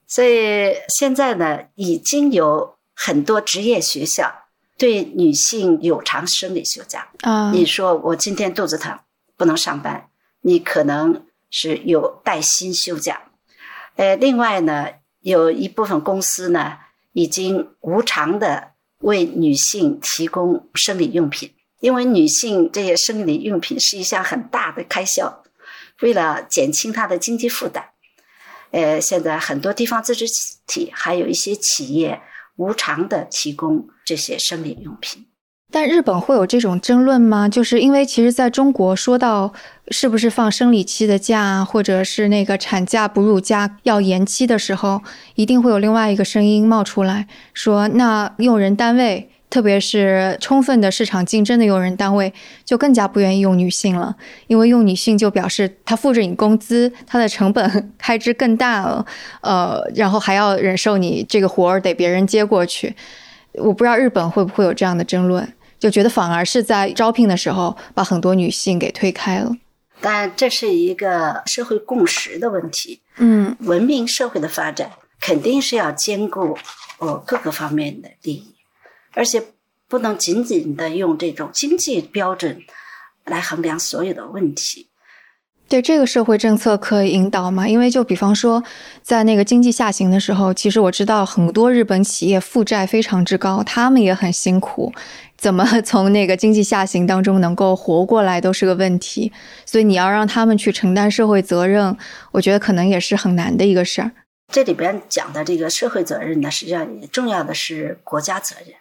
[0.08, 4.34] 所以现在呢，已经有很多职业学校
[4.80, 7.08] 对女性有偿生理休假。
[7.22, 8.98] 啊你说我今天肚子疼
[9.38, 10.10] 不能上班，
[10.42, 13.22] 你可能是有带薪休假。
[13.96, 14.88] 呃，另外呢，
[15.20, 16.80] 有一部分公司呢
[17.14, 25.44] 已经无偿的为女性提供生理用品，因为女性这些生理用品是一项很大的开销，
[26.02, 27.84] 为了减轻她的经济负担，
[28.72, 30.26] 呃，现在很多地方自治
[30.66, 32.22] 体还有一些企业
[32.56, 35.26] 无偿的提供这些生理用品。
[35.74, 37.48] 但日本会有这种争论吗？
[37.48, 39.54] 就是因为其实在中国说到
[39.88, 45.02] 是不是放生理期的假，或者是那个产假、哺乳假要延期的时候，
[45.36, 52.34] 一定会有另外一个声音冒出来说，那用人单位特别是充分的市场竞争的用人单位，
[52.66, 54.16] 就更加不愿意用女性了，
[54.48, 59.06] 因为用女性就表示她付着你工资，她的成本开支更大了，
[59.42, 62.96] 呃，然后还要忍受你这个活儿得别人接过去。
[63.56, 65.46] 我不知道日本会不会有这样的争论，
[65.78, 69.52] 就觉得反而是在招聘的时候把很多女性给推开了。
[70.00, 73.02] 但这是一个社会共识的问题。
[73.18, 76.58] 嗯，文明社会的发展肯定是要兼顾
[77.00, 78.51] 哦各个方面的利益。
[79.14, 79.44] 而且
[79.88, 82.62] 不能仅仅的用这种经济标准
[83.26, 84.88] 来衡量所有的问题。
[85.68, 87.66] 对这个社会政策可以引导吗？
[87.66, 88.62] 因为就比方说，
[89.02, 94.92] 在那个经济下行的时候，其实我知道很多日本企业负债非常之高，他们也很辛苦，
[95.38, 99.32] 怎么从那个经济下行当中能够活过来都是个问题。
[99.66, 101.96] 所以你要让他们去承担社会责任，
[102.34, 104.12] 我觉得可能也是很难的一个事儿。
[104.52, 108.76] 这里边讲的这个社会责任呢，实际上也重要的是国家责任。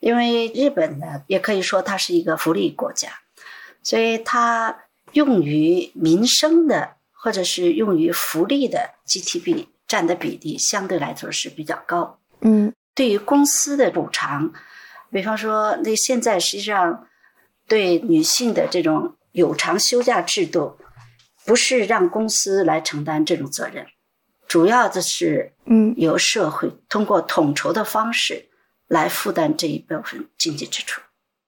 [0.00, 3.08] 因为日本呢，也可以说它是一个福利国家，
[3.82, 4.76] 所以它
[5.12, 12.18] 用于民生的或者是用于福利的 GDP 占的比例相对来说是比较高。
[12.40, 14.52] 嗯，对于公司的补偿，
[15.10, 17.06] 比方说，那现在实际上
[17.68, 20.78] 对女性的这种有偿休假制度，
[21.44, 23.86] 不是让公司来承担这种责任，
[24.48, 28.46] 主要的是嗯由社会通过统筹的方式。
[28.90, 31.00] 来负担这一部分经济支出，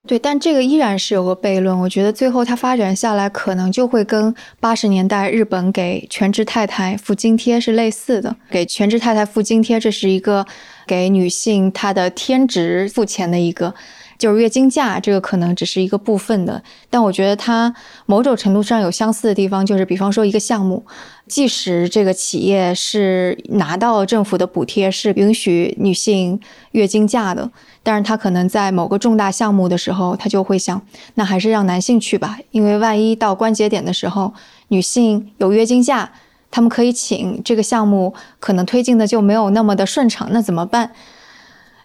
[0.08, 1.76] 对，但这个依然是有个悖论。
[1.76, 8.34] 我觉得最后它发展下来，可能就会跟八十年代日本给全职太太付津贴是类似的。
[8.48, 10.46] 给全职太太付津贴，这是一个
[10.86, 13.74] 给女性她的天职付钱的一个。
[14.18, 17.74] 就是月经假，这个可能只是一个部分的，但我觉得它
[18.06, 20.86] 某种程度上有相似的地方，就是比方说一个项目，
[21.32, 26.38] 即使这个企业是拿到政府的补贴，是允许女性
[26.72, 27.50] 月经假的，
[27.82, 30.82] 但是他可能在某个重大项目的时候，他就会想，
[31.14, 34.34] 那还是让男性去吧，因为万一到关节点的时候，
[34.68, 36.12] 女性有月经假，
[36.50, 40.92] 他们可以请，这个项目可能推进的就没有那么的顺畅，那怎么办？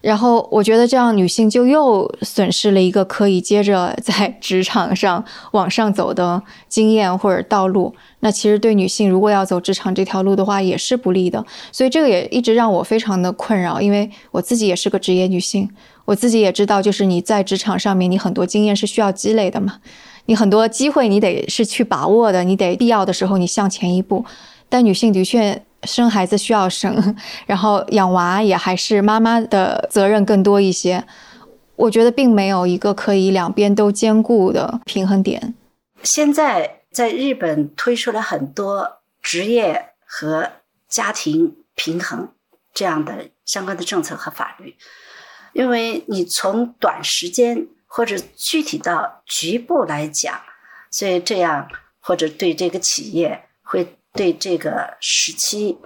[0.07, 7.93] 然后我觉得这样女性就又损失了一个可以接着在 职场上往上走的经验或者道路。
[8.21, 11.45] 那其实对女性如果要走职场这条路的话，也是不利的。
[11.73, 15.69] 所以这个也一直让我非常的困扰，因为我自己也是个职业女性，
[16.05, 19.79] 我自己也知道，就是你在职场上面，你很多经验是需要积累的嘛，
[20.27, 24.23] 你很多机会你得是去把握的，你得必要的时候你向前一步。
[24.69, 25.63] 但女性的确。
[25.87, 27.15] 生孩子需要生，
[27.47, 31.03] 然后养娃也还是妈妈的责任更多一些。
[31.77, 35.55] 我觉得并没有一个可以两边都兼顾的平衡点。
[36.03, 40.49] 现在在日本推出了很多职业和
[40.89, 42.29] 家庭平衡
[42.73, 44.75] 这样的相关的政策和法律，
[45.53, 50.33] 因为你从短时间或者具体到局部来讲，
[50.89, 51.67] 所以这样
[51.99, 53.96] 或者对这个企业会。
[54.17, 55.77] 对这个时期，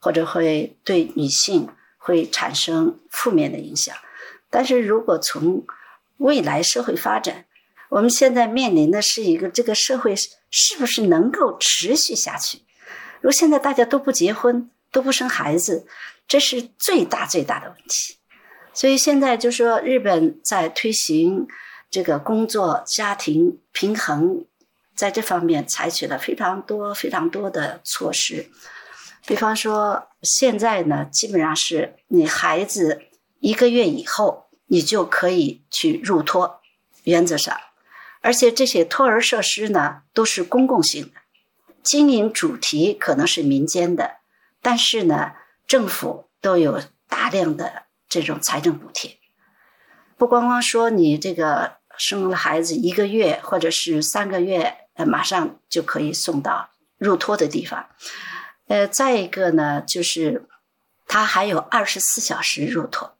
[0.00, 1.68] 或者会对女性
[1.98, 3.94] 会产生负面的影响。
[4.50, 5.64] 但是如果从
[6.16, 7.44] 未来社会发展，
[7.90, 12.58] 我们现在面临的是一个这个社会是不是能够持续下去？
[13.20, 15.86] 如果现在大家都不结婚，都不生孩子，
[16.26, 18.16] 这是最大最大的问题。
[18.72, 21.46] 所以现在就说日本在推行
[21.90, 24.44] 这个工作家庭平衡。
[24.94, 28.48] 在这方面采取了非常多、非常多的措施，
[29.26, 33.02] 比方说，现在呢，基本上是你孩子
[33.40, 36.60] 一个月以后，你就可以去入托，
[37.02, 37.58] 原则上，
[38.20, 41.20] 而且这些托儿设施呢都是公共性的，
[41.82, 44.18] 经营主题可能是民间的，
[44.62, 45.32] 但是呢，
[45.66, 49.18] 政府都有大量的这种财政补贴，
[50.16, 54.76] 不光光说你这个生了孩子一个月或者是三个月。
[54.94, 57.86] 呃，马上就可以送到入托的地方。
[58.66, 60.48] 呃，再一个呢，就是
[61.06, 63.16] 它还有二十四小时入托，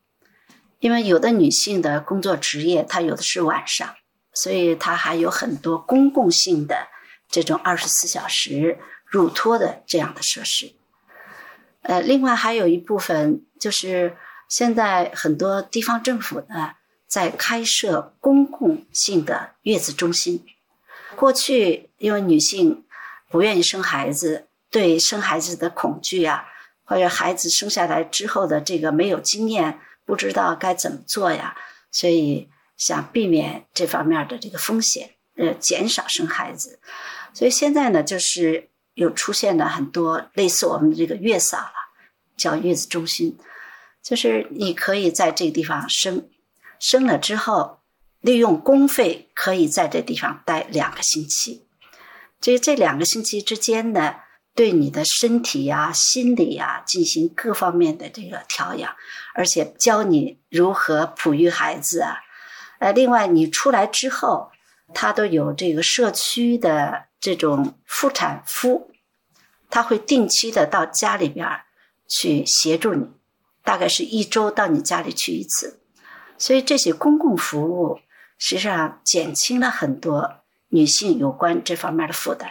[0.79, 3.95] 因为有的女性的工作职业，她有的是晚上，
[4.33, 6.89] 所以它还有很多公共性的
[7.29, 10.73] 这种二十四小时入托的这样的设施。
[11.83, 14.17] 呃，另外还有一部分就是
[14.49, 20.47] 现在很多地方政府呢，在开设公共性的月子中心。
[21.15, 22.85] 过去，因为女性
[23.31, 26.47] 不愿意生孩子，对生孩子的恐惧啊，
[26.85, 31.57] 或者孩子生下来之后的这个没有经验，不知道该怎么做呀，
[31.91, 36.79] 所以想避免这方面的这个风险，呃，减少生孩子。
[37.33, 41.73] 所以现在呢，就是有出现了很多类似我们这个月嫂了，
[42.37, 43.39] 叫月子中心，
[44.03, 46.29] 就是你可以在这个地方生，
[46.79, 47.81] 生了之后，
[48.25, 51.67] 利用公费可以在这地方待两个星期。
[52.41, 54.15] 这这两个星期之间呢，
[54.55, 58.97] 对你的身体呀、心理呀进行各方面的这个调养，
[59.35, 62.17] 而且教你如何哺育孩子啊。
[62.79, 64.51] 呃，另外你出来之后，
[64.95, 68.91] 他都有这个社区的这种妇产夫，
[69.69, 71.47] 他会定期的到家里边
[72.09, 73.07] 去协助你，
[73.63, 75.81] 大概是一周到你家里去一次。
[76.39, 78.01] 所以这些公共服务
[78.47, 82.51] 实际上减轻了很多女性有关这方面的负担。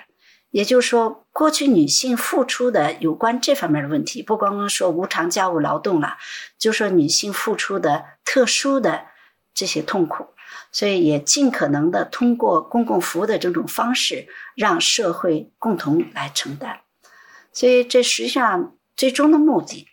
[0.50, 6.18] 也就是说，过去女性付出的有关这方面的问题，不光光说无偿家务劳动了，
[6.58, 9.06] 就说女性付出的特殊的
[9.54, 10.26] 这些痛苦，
[10.72, 16.80] 所以也尽可能的通过公共服务的这种方式，让社会共同来承担。
[17.52, 19.88] 所以这实际上最终的目的，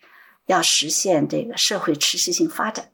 [0.46, 2.90] 要实现这个社会持续性发展。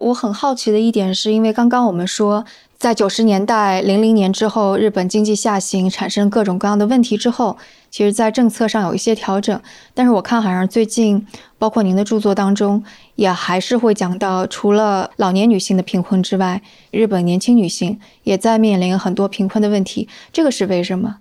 [0.00, 2.46] 我很好奇的一点是，因为刚刚我们说，
[2.78, 7.58] 在九十年代、零零年之后，日本经济下行，产生各种各样的问题之后，
[7.90, 9.60] 其实，在政策上有一些调整。
[9.92, 11.26] 但是我看，好像最近，
[11.58, 12.82] 包括您的著作当中，
[13.16, 20.08] 也还是会讲到，除了老年女性的贫困之外，日本年轻女性也在面临很多贫困的问题。
[20.32, 21.18] 这个是为什么？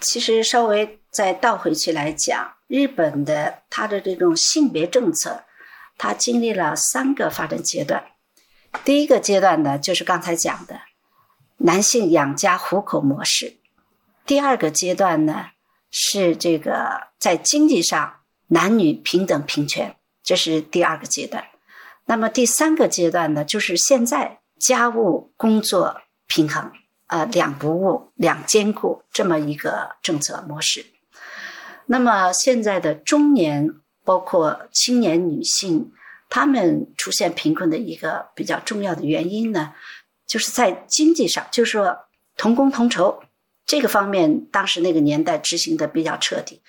[0.00, 5.43] 其实，稍微再倒回去来讲，日本的它的这种性别政策。
[5.96, 8.04] 它经历了三个发展阶段，
[8.84, 10.80] 第一个阶段呢，就是刚才讲的
[11.58, 13.58] 男性养家糊口模式；
[14.26, 15.50] 第二个阶段呢，
[15.90, 18.16] 是这个在经济上
[18.48, 21.44] 男女平等平权，这是第二个阶段。
[22.06, 26.72] 那么第三个阶段呢，就是现在家务工作平衡，
[27.06, 30.84] 呃，两不误，两兼顾这么一个政策模式。
[31.86, 33.76] 那么现在的中年。
[34.04, 35.90] 包括青年女性，
[36.28, 39.72] 她们出现贫困的一个比较重要的原因呢，
[40.26, 41.96] 就是在经济上，就是说
[42.36, 43.22] 同工同酬
[43.64, 46.60] 这个方面，当时那个年代执行的比较彻底。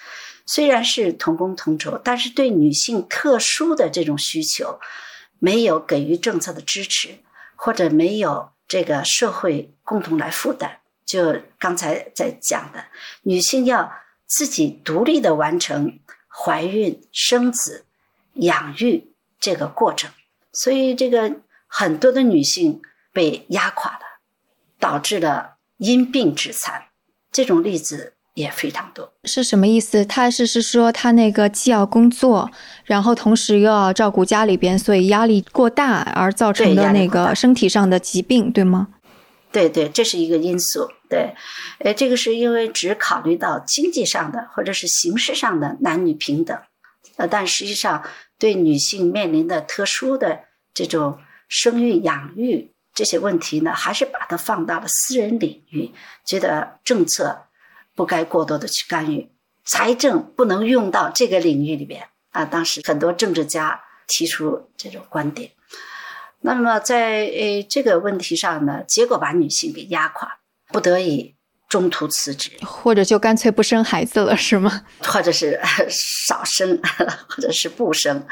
[0.45, 4.79] 虽然是同工同酬，但是对女性特殊的这种需求，
[5.39, 7.09] 没有给予政策的支持，
[7.55, 10.79] 或者没有这个社会共同来负担。
[11.05, 12.85] 就刚才在讲的，
[13.23, 13.91] 女性要
[14.27, 15.99] 自己独立的完成。
[16.37, 17.85] 怀孕、生子、
[18.33, 19.07] 养育
[19.39, 20.11] 这个过程，
[20.51, 22.81] 所以这个很多的女性
[23.13, 23.99] 被压垮了，
[24.79, 26.83] 导致了因病致残，
[27.31, 29.13] 这种例子也非常多。
[29.23, 30.03] 是什么意思？
[30.03, 32.51] 他是是说他那个既要工作，
[32.83, 38.89] 然后同时又要照顾家里边，所以压力过大而造成的那个身体上的疾病，对吗？
[39.55, 40.91] 对对，这是一个因素。
[41.09, 41.33] 对，
[41.79, 46.59] 呃，这个是因为只考虑到经济上的或者是形式上的男女平等，
[47.15, 48.03] 呃，但实际上
[48.37, 50.41] 对女性面临的特殊的
[50.73, 55.93] 这种生育养育这些问题呢，还是把它放到了私人领域，
[56.25, 57.45] 觉得政策
[57.95, 59.29] 不该过多的去干预，
[59.63, 62.43] 财政不能用到这个领域里边啊。
[62.43, 65.51] 当时很多政治家提出这种观点。
[66.45, 71.33] 那么在呃这个问题上呢，结果把女性给压垮，不得已
[71.67, 74.85] 中途辞职，或者就干脆不生孩子了，是吗？
[74.99, 75.59] 或者是
[76.27, 76.79] 少生，
[77.27, 78.23] 或者是不生，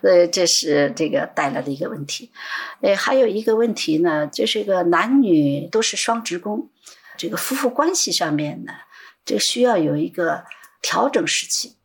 [0.00, 2.32] 呃，这是这个带来的一个问题。
[2.80, 6.70] 呃，还有一个问题呢，就是个男女都是双职工，
[7.18, 8.72] 这个夫妇关系上面呢，
[9.26, 10.44] 这需要有一个
[10.80, 11.76] 调整时期。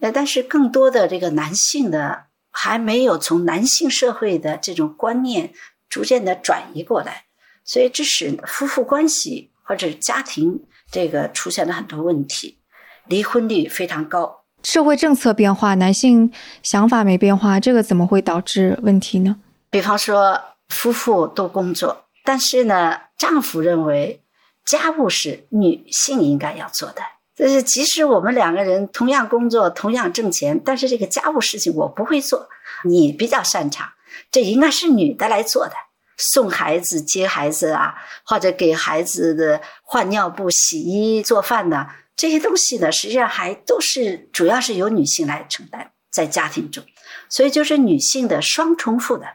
[0.00, 2.24] 呃，但是更多的这个男性的。
[2.56, 5.52] 还没有从男性社会的这种观念
[5.90, 7.24] 逐渐的转移过来，
[7.64, 12.58] 所以这使夫妇关系或者家庭这个出现了很多问题，
[13.06, 14.44] 离婚率非常高。
[14.62, 19.36] 社会政策变化，男性想法没变化，这个怎么会导致问题呢？
[19.68, 24.22] 比方说，夫妇都工作，但是呢，丈夫认为
[24.64, 27.02] 家务是女性应该要做的。
[27.36, 32.48] 就是即使我们两个人同样工作、同样挣钱，但是这个家务事情我不会做，
[32.84, 33.88] 你比较擅长，
[34.30, 35.72] 这应该是女的来做的。
[36.16, 46.84] 送孩子、接孩子啊，或者给孩子的换尿布、洗衣、做饭呢，这些东西呢，实际上还都是主要是由女性来承担在家庭中，
[47.28, 49.28] 所以就是女性的双重负担。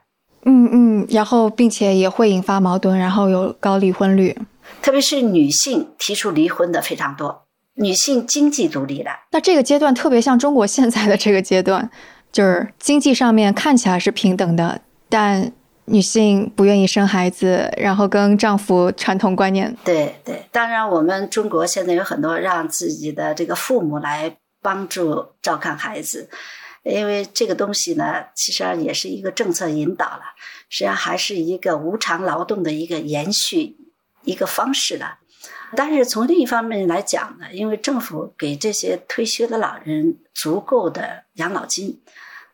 [0.45, 4.38] 嗯嗯，然后并且也会引发矛盾，然后有高离婚率，
[4.82, 7.45] 特别是女性提出离婚的非常多。
[7.80, 11.89] 女性经济独立了，那这个阶段特别像中国现在的这个阶段，
[12.32, 15.51] 就是经济上面看起来是平等的，但
[15.86, 19.75] 女性不愿意生孩子，然后跟丈夫传统观念。
[19.86, 26.30] 对对，当然我们中国现在有很多让自己的这个父母来帮助照看孩子，
[26.84, 30.23] 因为这个东西呢，其实上也是一个政策引导了，
[30.67, 33.77] 实际上还是一个无偿劳动的一个延续
[34.25, 35.18] 一个方式了。
[35.76, 42.02] 但是从另一方面来讲呢，因为政府给这些退休的老人足够的养老金，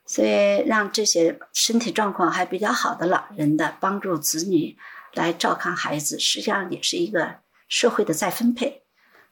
[0.06, 4.78] 所以让这些身体状况还比较好的老人的帮助子女
[5.14, 7.36] 来照看孩子，实际上也是一个
[7.68, 8.84] 社会的再分配。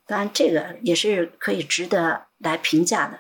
[0.08, 3.20] 当然，这个也是可以值得来评价的。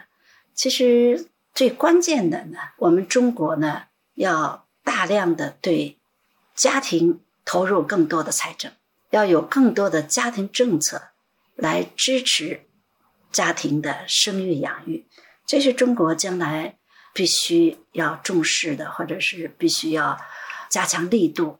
[0.54, 3.84] 其实最关键的呢，我们中国呢
[4.16, 6.00] 要大量的对
[6.56, 8.72] 家庭投入更多的财政。
[9.14, 11.09] 要有更多的家庭政策
[11.55, 12.66] 来支持
[13.32, 15.05] 家庭的生育养育，
[15.45, 16.80] 这是中国将来
[17.14, 20.20] 必须要重视的，或者是必须要
[20.68, 21.59] 加强力度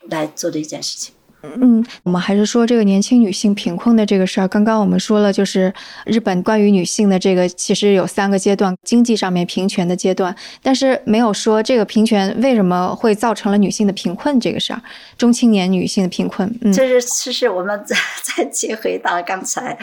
[0.00, 1.14] 来做的一件事情。
[1.42, 4.48] 嗯，我们还是说这个年轻女性贫困的这个事儿。
[4.48, 5.72] 刚刚我们说了，就是
[6.04, 14.82] 日本关于女性的这个，其实有三个阶段，经济上面平权的阶段，但是没有说这个平权为什么会造成了女性的贫困这个事儿，
[15.16, 16.54] 中青年女性的贫困。
[16.60, 19.78] 嗯，这是其实我们再再接回到刚才，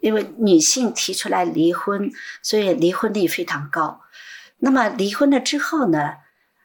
[0.00, 2.10] 因为女性提出来离婚，
[2.42, 4.00] 所以离婚率非常高。
[4.58, 6.14] 那么离婚了之后呢，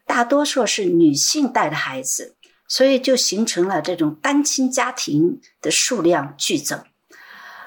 [0.08, 2.36] 大多数是女性带着孩子。
[2.68, 6.84] 所以就形成了这种单亲家庭的数量剧增。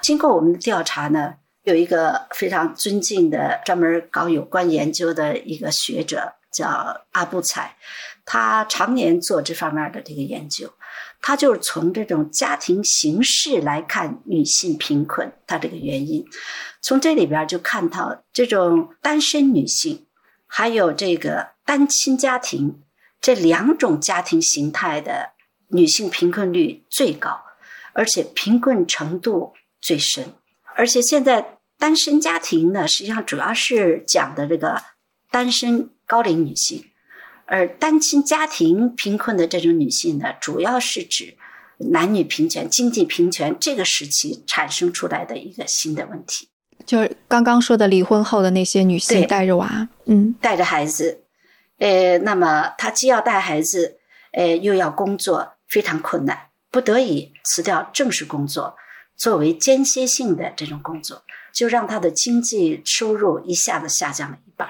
[0.01, 7.75] 经过我们的调查呢，有一个非常尊敬的专门搞有关研究的一个学者叫阿布采，
[8.25, 10.73] 他常年做这方面的这个研究。
[11.21, 16.25] 他就是从这种家庭形式来看女性贫困，它这个原因，
[16.81, 20.05] 从这里边就看到这种单身女性，
[20.47, 22.81] 还有这个单亲家庭。
[23.21, 25.31] 这两种家庭形态的
[25.69, 27.41] 女性贫困率最高，
[27.93, 30.33] 而且贫困程度最深。
[30.75, 34.81] 而且现在单身家庭呢，实际上主要是讲的这个
[35.29, 36.85] 单身高龄女性，
[37.45, 41.35] 而单亲家庭贫困的这种女性呢，主要是指
[41.77, 46.47] 男女平权、经济平权这个时期产生出来的一个新的问题。
[46.85, 51.23] 就是刚刚说的离婚后的那些女性带着娃，嗯，带着孩子。
[51.79, 53.99] 呃，那么他既要带孩子，
[54.33, 58.75] 呃，又要工作，非常困难，不得已辞掉正式工作，
[59.15, 61.23] 作为间歇性的这种工作，
[61.53, 64.69] 就让他的经济收入一下子下降了一半。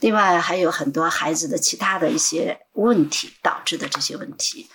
[0.00, 4.68] 另外还有很多孩子的其他的一些问题导致的这些问题，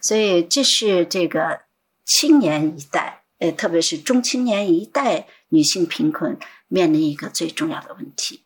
[0.00, 1.60] 所以这是这个
[2.04, 6.36] 青年一代，呃，特别是中青年一代女性贫困
[6.66, 8.41] 面临一个最重要的问题。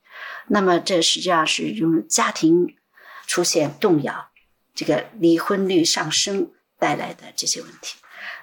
[0.48, 2.76] 那么，这实际上是用家庭
[3.26, 4.28] 出现动摇，
[4.74, 7.96] 这个离婚率上升带来的这些问题。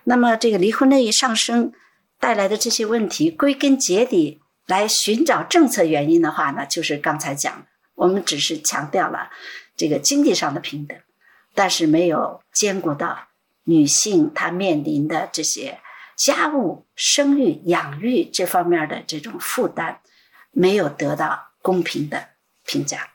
[0.04, 1.72] 那么，这个离婚率上升
[2.20, 9.30] 带来的这些问题，归根结底来寻找政策原因的话呢，就是刚才讲的，我们只是强调了
[9.78, 10.97] 这个经济上的平等，
[11.56, 13.30] 但是没有兼顾到
[13.64, 15.80] 女性她面临的这些
[16.18, 19.99] 家务、生育、养育这方面的这种负担，
[20.51, 21.53] 没有得到。
[21.64, 22.24] 公平的
[22.68, 23.07] 评价。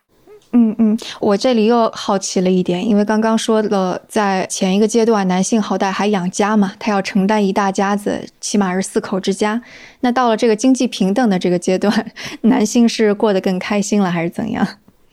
[0.50, 9.62] 嗯嗯，我这里又好奇了一点，因为刚刚说了，在前一个阶段，男性好歹还养家嘛，他要承担一大家子，起码是四口之家。
[10.00, 14.66] 那到了这个经济平等的这个阶段， 男性是过得更开心了，还是怎样？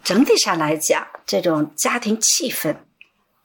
[0.05, 2.73] 整体上来讲，这种家庭气氛，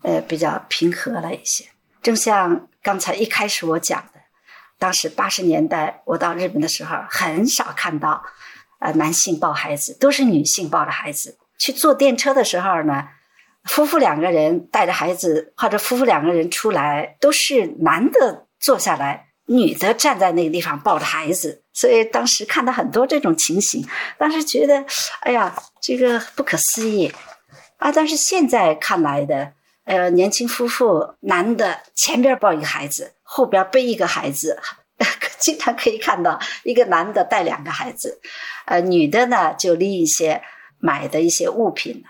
[0.03, 1.65] 呃，比较平和了一些。
[2.01, 4.21] 正像刚才一开始我讲的，
[4.79, 8.23] 当时八十年代我到日本的时候，很少看到。
[8.81, 13.09] 呃，男性抱孩子都是女性抱着孩子去坐电车的时候呢，
[13.65, 21.63] 夫妇两个人带着孩子，或者夫妇两个人出来，都是男的坐下来，女的站在那个地方抱着孩子。
[21.73, 23.87] 所以当时看到很多这种情形，
[24.19, 24.85] 当时觉得，
[25.21, 27.13] 哎呀，这个不可思议
[27.77, 27.93] 啊！
[27.93, 29.53] 但是现在看来的，
[29.85, 34.59] 呃，年轻夫妇，男的前边抱一个孩子，后边背一个孩子。
[35.41, 38.21] 经常可以看到一个男的带两个孩子，
[38.67, 40.43] 呃，女的呢就拎一些
[40.79, 42.09] 买的一些物品呢。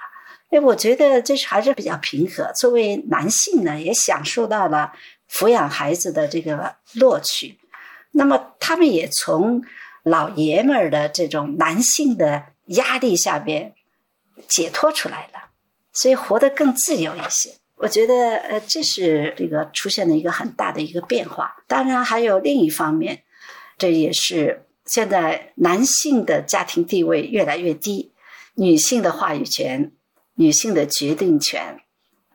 [0.50, 2.52] 哎，我觉得这是还是比较平和。
[2.54, 4.92] 作为男性呢，也享受到了
[5.30, 7.60] 抚养孩子的这个乐趣。
[8.10, 9.62] 那么他们也从
[10.02, 13.74] 老爷们儿的这种男性的压力下边
[14.48, 15.50] 解脱出来了，
[15.92, 17.59] 所以活得更自由一些。
[17.82, 21.64] 我觉得，呃，这是这个出现了一个很大的一个变化。
[21.66, 23.22] 当然，还有另一方面，
[23.78, 28.12] 这也是现在男性的家庭地位越来越低，
[28.56, 29.92] 女性的话语权、
[30.34, 31.80] 女性的决定权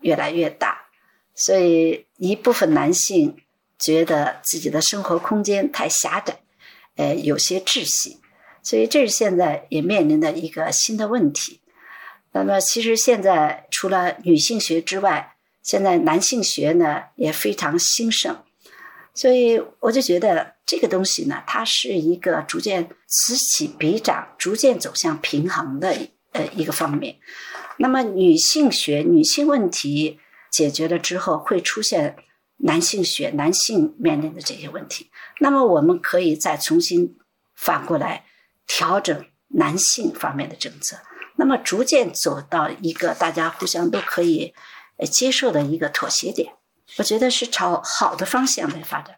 [0.02, 0.88] 越来越大，
[1.36, 3.38] 所以一部分男性
[3.78, 6.40] 觉得自己的生活空间太狭窄，
[6.96, 8.20] 呃，有些窒息，
[8.64, 11.62] 所以这是现在也面临的一个新的问题。
[12.32, 15.35] 那么，其实现在除了女性学之外，
[15.66, 18.38] 现在男性学呢也非常兴盛。
[19.14, 25.96] 所以我就觉得这个东西呢，它是一个逐渐此起彼长、逐渐走向平衡的
[26.34, 27.16] 呃一个方面。
[27.78, 30.20] 那么，女性学、女性问题
[30.52, 32.18] 解决了之后，会出现
[32.58, 35.10] 男性学、男性面临的这些问题。
[35.40, 37.18] 那么，我们可以再重新
[37.56, 38.26] 反过来
[38.68, 40.98] 调整男性方面的政策。
[41.38, 44.54] 那么，逐渐走到一个大家互相都可以
[45.06, 46.54] 接受的一个妥协点。
[46.98, 49.16] 我觉得是朝好的方向来发展。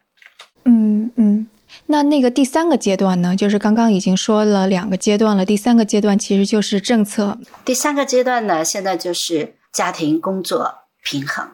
[0.64, 1.46] 嗯嗯，
[1.86, 3.36] 那那个第三个阶段呢？
[3.36, 7.38] 就是刚刚已经说了两个阶段了，第三个阶段其实就是政策。
[7.64, 10.74] 第三个阶段呢，现在就是家庭工作
[11.04, 11.50] 平衡，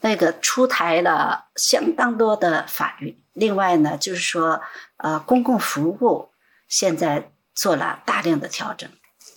[0.00, 3.18] 那个出台了相当多的法律。
[3.34, 4.60] 另外呢，就是说，
[4.96, 6.30] 呃，公共服务
[6.68, 8.88] 现在做了大量的调整，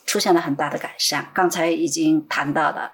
[0.05, 1.30] 出现了很大的改善。
[1.34, 2.93] 刚才已经谈到了。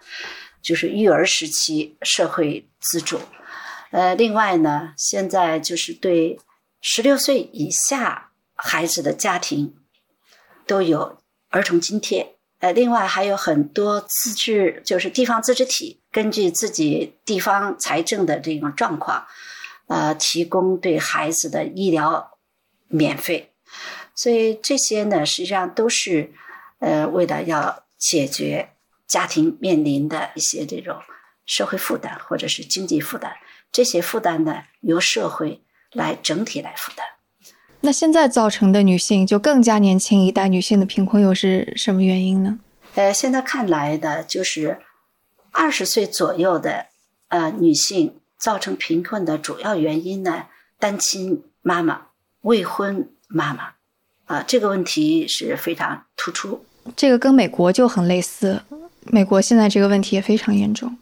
[0.64, 3.20] 就是育儿时期社会资助，
[3.92, 6.40] 呃，另外呢，现在就是对
[6.80, 9.76] 十六岁以下孩子的家庭
[10.66, 19.28] 都有儿童津贴，呃，另外还有很多自治，就是地方自治体根据自己地方财政的这种状况，
[19.88, 22.38] 呃，提供对孩子的医疗
[22.88, 23.52] 免费，
[24.16, 26.32] 所以这些呢，实际上都是
[26.80, 28.70] 呃，为了要解决。
[29.14, 30.98] 家庭面临的一些这种
[31.46, 33.32] 社会负担或者是经济负担，
[33.72, 35.62] 这些负担呢由社会
[35.92, 37.06] 来整体来负担。
[37.82, 42.58] 那现在造成的女性就更加年轻一代女性的贫困又是什么原因呢？
[42.96, 44.80] 呃，现在看来的就是
[45.52, 46.88] 二十岁左右的
[47.28, 50.48] 呃女性造成贫困的主要原因呢，
[50.80, 52.08] 单亲妈妈、
[52.42, 53.74] 未婚妈妈
[54.26, 56.66] 啊，这个问题是非常突出。
[56.96, 58.64] 这个跟美国就很类似。
[59.08, 60.98] 美国现在这个问题也非常严重。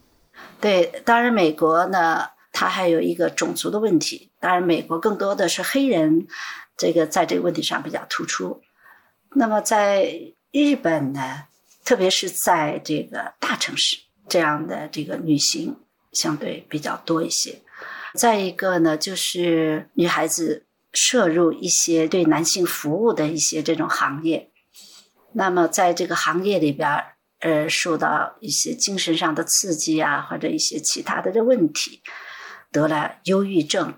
[0.60, 4.30] 对，当然美国呢，它还有一个种族的问题。
[4.39, 6.28] 当然，美国更多的是黑人，
[6.78, 8.62] 这个在这个问题上比较突出。
[9.32, 11.43] 那么在日本呢，
[11.84, 13.97] 特别是在这个大城市，
[14.28, 15.76] 这样的这个女性
[16.12, 17.60] 相对比较多一些。
[18.14, 24.49] 再一个呢，就是女孩子涉入一些对男性服务的一些这种行业，
[25.34, 27.04] 那么在这个行业里边。
[27.42, 32.04] 呃，受到一些精神上的刺激啊，或者一些其他的这问题，
[32.72, 33.98] 得了忧郁症，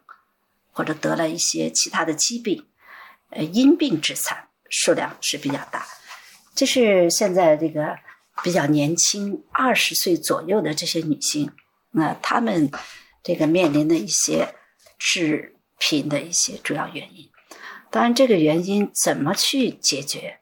[0.72, 2.66] 或者得了一些其他的疾病，
[3.32, 5.86] 呃，因病致残数量是比较大。
[6.56, 7.98] 这是现在这个
[8.42, 11.52] 比较年轻，二十岁左右的这些女性，
[11.92, 12.72] 那她们
[13.22, 14.56] 这个面临的一些
[14.98, 17.30] 致贫的一些主要原因。
[17.92, 20.40] 当然，这个原因怎么去解决？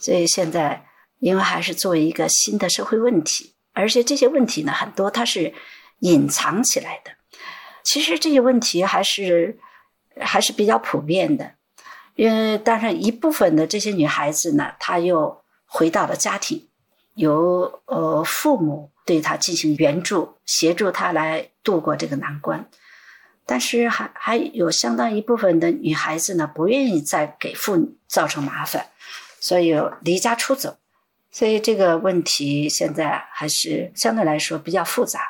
[0.00, 0.89] 所以现在。
[1.20, 5.54] 因为还是作为一个新的社会问题，而且这些问题呢，很多它是
[6.00, 7.12] 隐藏起来的。
[7.84, 9.58] 其实这些问题还是
[10.20, 11.52] 还是比较普遍的。
[12.16, 16.68] 因为当然一部分的这些女孩子呢，她又回到了家庭，
[17.14, 22.68] 由呃父母对她进行援助，协助她来度过这个难关。
[23.46, 28.86] 但是还还有相当一部分的女孩子呢，不愿意再给父母造成麻烦，
[29.40, 30.76] 所以离家出走。
[31.30, 35.20] 所以这个问题现在还是相对来说比较复杂。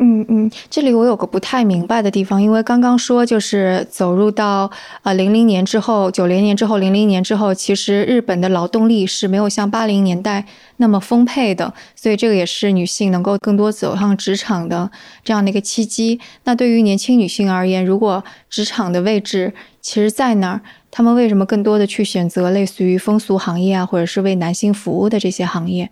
[0.00, 4.70] 嗯嗯，这里我有个不太明白的地方，因为刚刚说就是走入到
[5.02, 10.46] 呃零零年之后，九零年之后，零零年之后，其实日本的劳动力是没有像八零年代
[10.76, 14.88] 那么丰沛的，所以这个也是女性能够更多走上职场的
[15.24, 16.20] 这样的一个契机。
[16.44, 19.52] 那对于年轻女性而言，如果职场的位置
[19.82, 20.60] 其实在那儿。
[20.90, 25.90] 他们为什么更多的去选择类似于风俗行业啊，或者是为男性服务的这些行业？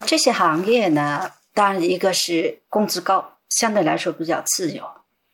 [0.00, 4.82] 这些行业呢，当然一个是工资高，相对来说比较自由，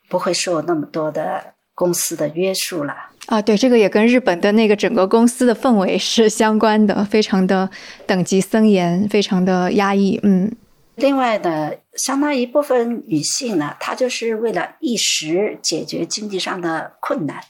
[0.09, 2.95] 不会受那么多的公司的约束了。
[3.27, 7.71] 啊，对，这个也跟日本的那个整个公司的氛围是相关的，非常的
[8.07, 10.21] 等级森严，非常的压抑。
[10.23, 10.55] 嗯，
[10.97, 17.41] 另外呢，相当一部分女性呢，她就是为了一时解决经济上的困难。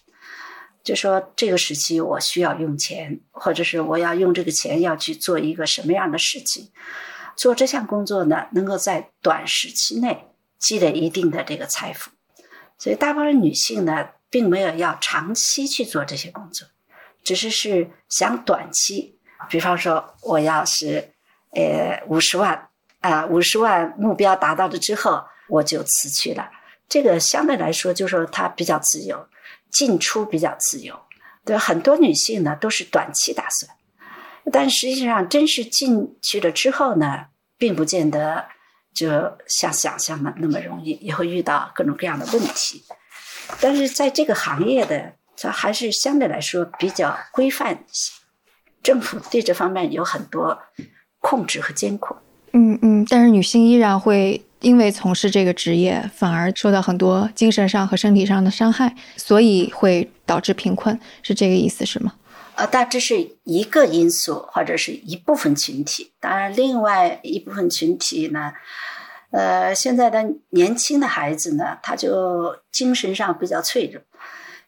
[0.83, 6.71] 就说这个时期我需要用钱，或者是我要用这个钱要去做一个什么样的事情，
[7.37, 10.27] 做这项工作呢，能够在短时期内
[10.59, 12.11] 积累一定的这个财富。
[12.79, 16.67] 所以大部分女性呢，并没有要长期去做这些工作，
[17.23, 19.17] 只是是想短期，
[19.49, 21.13] 比方说我要是
[21.53, 22.69] 呃五十万
[23.01, 26.51] 啊，五十万目标达到了之后，我就辞去了。
[26.89, 29.29] 这个相对来说，就是说它比较自由。
[29.73, 30.95] 进出比较自由，
[31.45, 33.75] 对很多女性呢都是短期打算，
[34.53, 38.45] 但实际上真是进去了之后呢，并不见得
[38.95, 39.09] 就
[39.49, 42.85] 像想象的那么容易，也会遇到各种各样的问题。
[43.61, 48.13] 但是在这个行业的，它还是相对来说比较规范一些，
[48.83, 50.59] 政府对这方面有很多
[51.21, 52.17] 控制和监控。
[52.53, 62.15] 嗯嗯，但是女性依然会因为从事这个职业，反而受到很多精神上和身体上的伤害，所以会导致贫困，是这个意思是吗？
[62.55, 66.13] 呃，但这是一个因素或者是一部分群体。
[66.21, 68.53] 当然，另外一部分群体呢，
[69.31, 74.01] 呃，现在的年轻的孩子呢，他就精神上比较脆弱，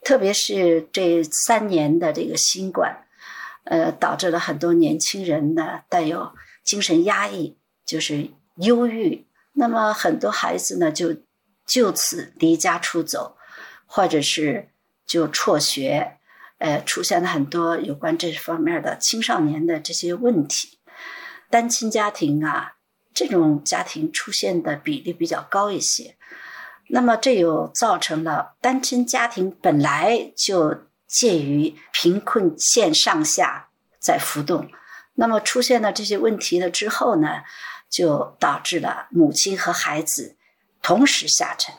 [0.02, 2.96] 特别是这三年的这个新冠，
[3.64, 6.32] 呃，导致了很多年轻人呢带有
[6.64, 7.56] 精神压抑。
[7.86, 11.16] 就是忧郁，那么很多孩子呢就
[11.66, 13.36] 就此离家出走，
[13.86, 14.68] 或者是
[15.06, 16.18] 就辍学，
[16.58, 20.78] 呃，出现了很多有关这方面的青少年的这些问题。
[21.48, 22.74] 单亲家庭啊，
[23.14, 26.16] 这种家庭出现的比例比较高一些。
[26.88, 33.68] 那么这又造成了单亲家庭本来就介于贫困线上下
[34.00, 34.68] 在浮动，
[35.14, 37.44] 那么出现了这些问题了之后呢？
[37.94, 40.36] 就导致了母亲和孩子
[40.82, 41.72] 同时下沉，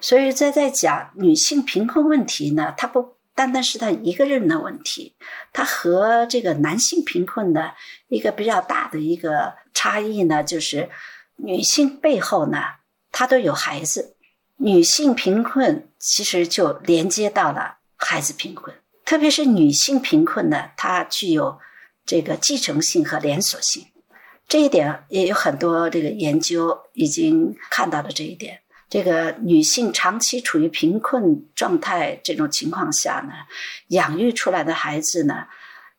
[0.00, 5.14] 所以在在讲女性贫困问题呢，它不单单是她一个人的问题，
[5.52, 7.74] 它和这个男性贫困的
[8.08, 10.88] 一个比较大的一个差异呢，就是
[11.36, 12.58] 女性背后呢，
[13.10, 14.16] 她都有孩子，
[14.56, 18.74] 女性贫困其实就连接到了孩子贫困，
[19.04, 21.60] 特别是女性贫困呢，它具有
[22.06, 23.91] 这个继承性和连锁性。
[24.52, 28.60] 这一点也有很多这个研究已经看到了这一点。
[28.90, 33.32] 这个女性长期处于贫困状态这种情况下呢，
[33.88, 35.46] 养育出来的孩子呢，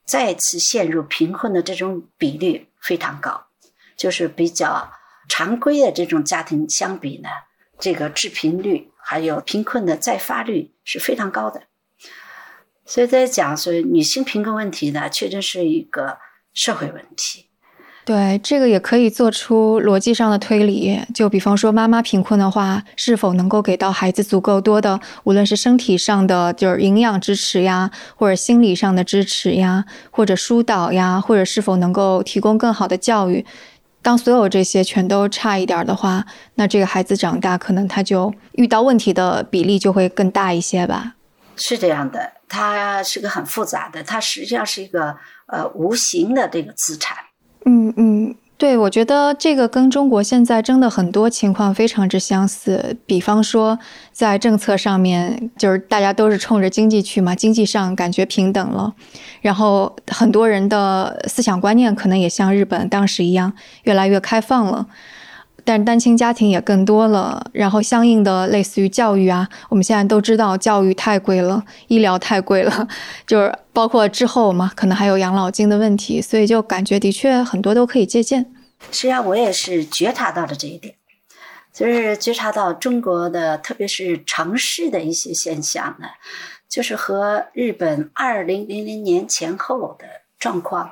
[0.05, 3.43] 再次陷入贫困的这种比率非常高，
[3.97, 4.87] 就是比较
[5.27, 7.29] 常规的这种家庭相比呢，
[7.79, 11.63] 这个致贫率还有贫困的再发率是非常高的。
[12.85, 16.19] 所以在讲说女性贫困问题呢，确实是一个
[16.53, 17.47] 社会问题。
[18.05, 20.99] 对，这个也可以做出逻辑上的推理。
[21.13, 33.45] 就比方说，妈妈贫困的话，是否能够给到孩子足够多的，无论是身体上的就是营养支持呀，或者心理上的支持呀，或者疏导呀，或者是否能够提供更好的教育？
[34.01, 36.25] 当所有这些全都差一点的话，
[36.55, 41.13] 那这个孩子长大，可能他就遇到问题的比例就会更大一些吧？
[41.55, 45.15] 是这样的，它是个很复杂的，它实际上是一个
[45.47, 47.15] 呃无形的这个资产。
[47.65, 52.97] 嗯嗯，对，我觉得这个跟中国现在真的很多情况非常之相似。
[53.05, 53.79] 比方说，
[54.11, 58.93] 在政策上面，就是大家都是冲着经济去嘛，经济上感觉平等了，
[59.41, 63.53] 然后很多人的思想观念可能也像日本当时一样，
[63.83, 64.87] 越来越开放了。
[65.65, 72.87] 但单亲家庭也更多了，然后相应的类似于教育啊，我们现在都知道教育太贵了，医疗太贵了，
[73.25, 78.53] 就是包括之后嘛，可能还有养老金的问题，所以就感觉的确很多都可以借鉴。
[78.91, 80.95] 实际上我也是觉察到了这一点，
[81.73, 86.07] 就是觉察到中国的特别是城市的一些现象呢，
[86.67, 90.05] 就是和日本二零零零年前后的
[90.37, 90.91] 状况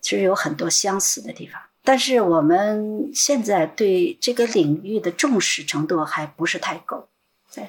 [0.00, 1.60] 其实有很多相似的地方。
[1.84, 7.08] 但是我们现在对这个领域的重视程度还不是太够，
[7.54, 7.68] 对，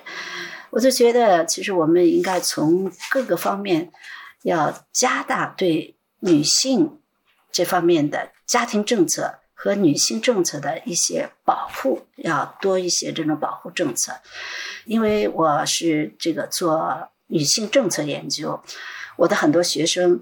[0.70, 3.92] 我就觉得其实我们应该从各个方面
[4.44, 7.00] 要加大对女性
[7.52, 14.14] 这方面的家庭政策和女性政策的一些保护，要多一些这种保护政策。
[14.86, 18.62] 因为我是这个做女性政策研究，
[19.16, 20.20] 我的很多学生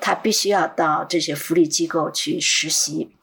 [0.00, 3.14] 他必须要到这些福利机构去实习。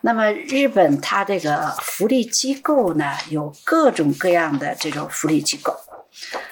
[0.00, 5.76] 那么日本它这个福利机构呢，有各种各样的这种福利机构，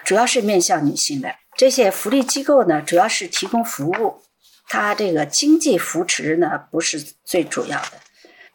[0.05, 1.33] 主要是面向女性的。
[1.57, 4.21] 这些福利机构呢，主要是提供服务，
[4.69, 7.93] 它这个经济扶持呢不是最主要的。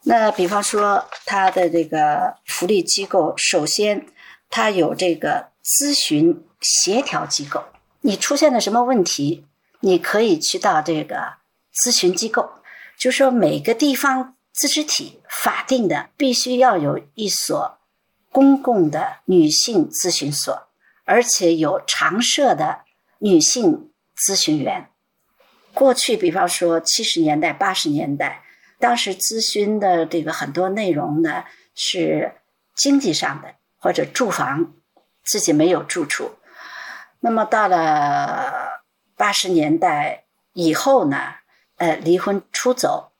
[0.04, 4.06] 那比方说，它的这个福利机构，首先
[4.50, 7.64] 它有这个咨询协调机构，
[8.02, 9.46] 你出现了什么问题，
[9.82, 11.34] 你可以去到这个
[11.72, 12.50] 咨询机构，
[12.98, 14.34] 就说每个地方。
[14.54, 17.78] 自治体法定的必须要有一所
[18.30, 20.68] 公共的女性咨询所，
[21.06, 22.82] 而且有常设的
[23.20, 24.90] 女性咨询员。
[25.72, 28.42] 过去，比方说七十年代、八十年代，
[28.78, 32.34] 当时咨询的这个很多内容呢是
[32.76, 34.74] 经济上的或者住房，
[35.24, 36.32] 自己没有住处。
[37.20, 38.71] 那么到了。
[39.22, 41.34] 八十年代以后呢，
[41.76, 43.12] 呃，离婚出走。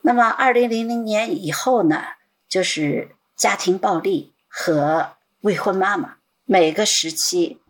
[0.00, 2.02] 那么二零零零年以后呢，
[2.48, 6.14] 就是家庭暴力和未婚妈妈。
[6.46, 7.60] 每个时期，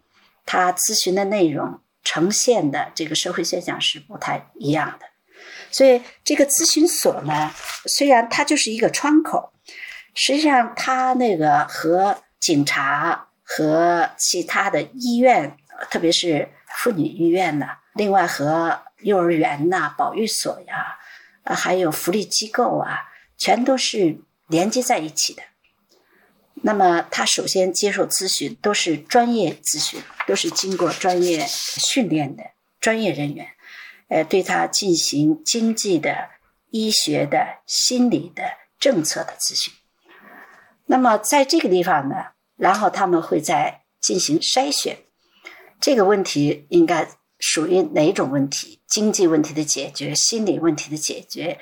[0.47, 5.07] 他咨询的内容呈现的这个社会现象是不太一样的。
[5.73, 7.53] 所以这个咨询所呢，
[7.87, 9.53] 虽然它就是一个窗口，
[10.15, 15.57] 实际上它那个和警察和其他的医院，
[15.91, 20.99] 特别是妇女医院呢，另外和幼儿园呐、保育所呀，
[21.45, 24.19] 啊，还有福利机构啊，全都是
[24.49, 25.43] 连接在一起的。
[26.63, 32.43] 那么他首先接受咨询都是专业咨询，都是经过专业训练的
[32.81, 33.49] 专业人员，
[34.09, 36.31] 呃，对他进行经济的、
[36.71, 38.45] 医学的、心理的、
[38.79, 39.75] 政策的咨询。
[40.87, 42.17] 那么在这个地方呢，
[42.57, 44.97] 然后他们会再进行筛选，
[45.85, 47.07] 这个问题应该
[47.39, 48.81] 属于哪种问题？
[48.87, 51.59] 经济问题的解决、心理问题的解决，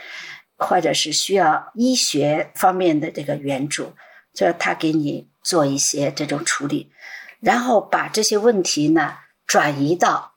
[0.56, 3.94] 或者是需要医学方面的这个援助。
[4.32, 6.92] 就是他给你做一些这种处理，
[7.40, 10.34] 然后把这些问题呢转移到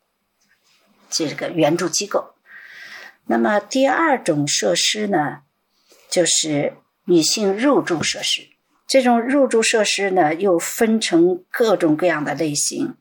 [1.11, 2.33] 这个援助机构。
[3.27, 5.41] 那么第二种设施呢，
[6.09, 6.73] 就是
[7.03, 8.47] 女性入住设施。
[8.87, 12.95] 这种入住设施呢，又分成各种各样的类型，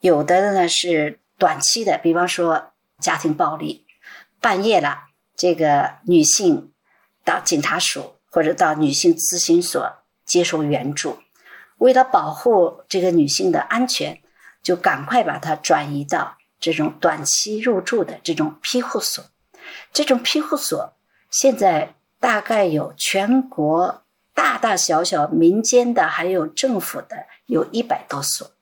[0.00, 3.86] 有的呢是短期的，比方说家庭暴力，
[4.40, 5.04] 半夜了，
[5.36, 6.72] 这个女性
[7.24, 9.96] 到警察署或者到女性咨询所。
[10.26, 11.18] 接受援助，
[11.78, 14.20] 为了保护这个女性的安全，
[14.62, 19.24] 就赶快把她转移到这种短期入住的这种庇护所。
[19.92, 20.92] 这种庇护所
[21.32, 28.52] 现在大概有全国大大小小民间的，还有政府的，有一百多所，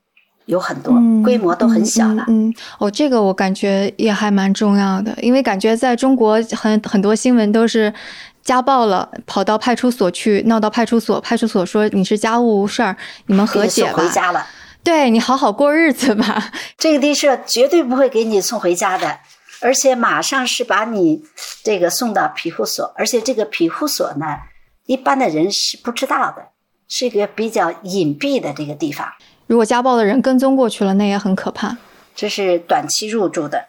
[0.48, 0.92] 有很多
[1.22, 2.24] 规模都很小了。
[2.28, 7.94] 嗯，哦，这个我感觉也还蛮重要的，因为感觉在中国很很多新闻都是。
[8.40, 12.96] 家暴了，跑到派出所去，闹到派出所，派出所说你是家务事儿，
[13.26, 13.92] 你们和解吧。
[13.92, 14.46] 回家了，
[14.82, 16.50] 对你好好过日子吧。
[16.78, 19.18] 这个地社绝对不会给你送回家的，
[19.60, 21.22] 而且马上是把你
[21.62, 24.24] 这个送到庇护所，而且这个庇护所呢，
[24.86, 26.46] 一般的人是不知道的，
[26.88, 29.06] 是一个比较隐蔽的这个地方。
[29.48, 31.78] 如果家暴的人跟踪过去了，那也很可怕。
[32.14, 33.68] 这是短期入住的，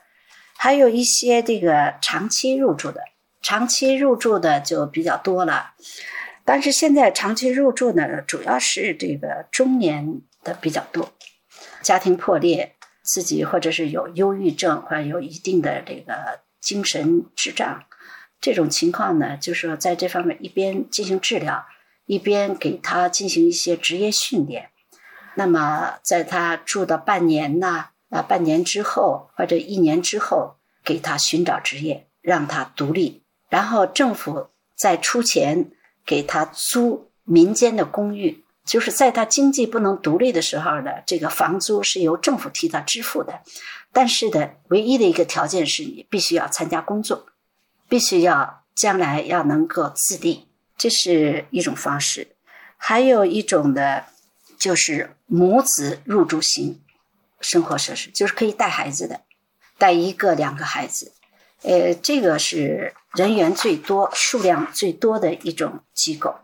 [0.58, 3.02] 还有一些这个长期入住的。
[3.42, 5.72] 长期入住的就比较多了，
[6.44, 11.14] 但是现在长期入住呢，主要是这个中年的比较多，
[11.82, 17.86] 家庭破裂，自己或者是有忧郁症或者有一定的这个精神智障，
[18.42, 21.66] 这种情况呢，就是说在这方面一边进行治疗，
[22.06, 24.72] 一边给他进行一些职业训练。
[25.40, 33.24] 那么在他住到半年呢，啊，半年之后或者一年之后，给他寻找职业，让他独立。
[33.48, 35.72] 然后政府再出钱
[36.06, 43.40] 给他租民间的公寓，就是在他经济不能独立的时候呢，这个房租是由政府替他支付的。
[43.94, 47.28] 但是呢，唯一的一个条件是你必须要参加工作，
[47.88, 52.36] 必须要将来要能够自立，这是一种方式。
[52.76, 54.04] 还有一种呢，
[54.60, 56.80] 就是母子入住型
[57.42, 59.22] 生活设施，就是可以带孩子的，
[59.78, 61.14] 带一个两个孩子。
[61.64, 66.36] 呃，这个是人员最多、数量最多的一种机构。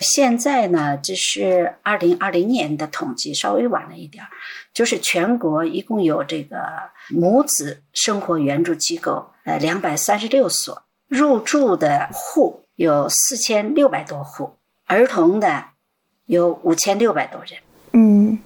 [0.00, 4.30] 现在呢，这是二零二零年的统计，稍微晚了一点儿。
[4.74, 6.58] 就是全国一共有这个
[7.08, 14.56] 母子生活援助机构，呃，两百三十六所，入住的户有四千六百多户，
[14.86, 15.66] 儿童的
[16.26, 17.58] 有五千六百多人。
[17.92, 18.38] 嗯，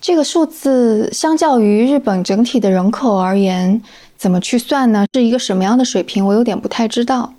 [0.00, 3.82] 这个数字相较于日本整体的人口而言。
[4.16, 5.04] 怎么去算呢？
[5.12, 6.24] 是一个什么样的水平？
[6.24, 7.34] 我有点不太知道。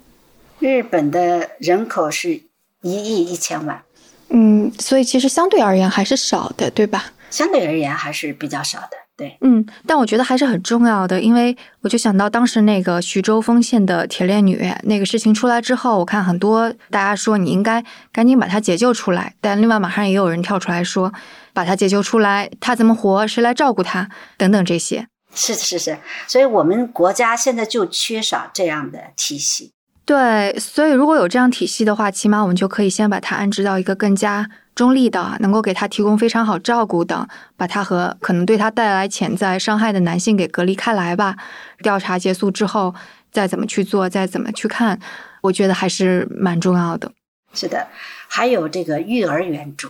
[0.60, 2.40] 日本的人口是
[2.84, 3.82] 一亿一千万，
[4.30, 7.14] 嗯，所以其实相对而言还是少的，对吧？
[7.32, 9.36] 相对而言还是比较少的，对。
[9.41, 21.11] 嗯，但我觉得还是很重要的，因为我就想到当时那个徐州丰县的铁链女那个事情出来之后，我看很多大家说你应该赶紧把她解救出来，但另外马上也有人跳出来说，
[21.51, 23.26] 把她解救出来，她怎么活？
[23.28, 24.09] 谁来照顾她？
[24.38, 25.07] 等等这些。
[25.34, 25.97] 是是是，
[26.28, 29.74] 所以我们国家现在就缺少这样的体系。
[30.08, 37.28] 对，所以如果有这样体系的话，起码我们就可以先把它安置到一个更加中立的，能够给他提供非常好照顾的，
[37.58, 41.36] 把他和可能对他带来潜在伤害的男性给隔离开来吧。
[41.80, 42.95] 调查结束之后，
[43.34, 44.97] 再怎么去做，再怎么去看，
[45.41, 47.12] 我觉得还是蛮重要的。
[47.53, 47.88] 是的，
[48.30, 49.89] 还有这个育儿援助。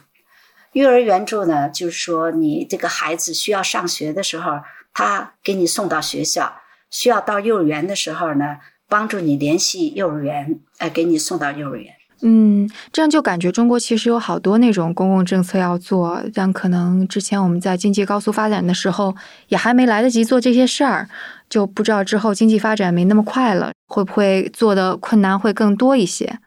[0.72, 4.62] 育儿援助呢，就是说你这个孩子需要上学的时候。
[4.94, 6.60] 他给你送到学校，
[6.90, 8.58] 需要到幼儿园的时候呢，
[8.88, 11.94] 帮助你联系幼儿园，呃，给你送到幼儿园。
[12.22, 19.16] 嗯，这样就感觉中国其实有好多那种公共政策要做，但可能之前我们在经济高速发展的时候，
[19.50, 21.08] 也还没来得及做这些事儿，
[21.48, 26.40] 就不知道之后经济发展没那么快了，会不会做的困难会更多一些？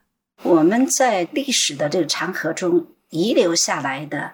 [0.42, 4.32] 我们在历史的这个长河中遗留下来的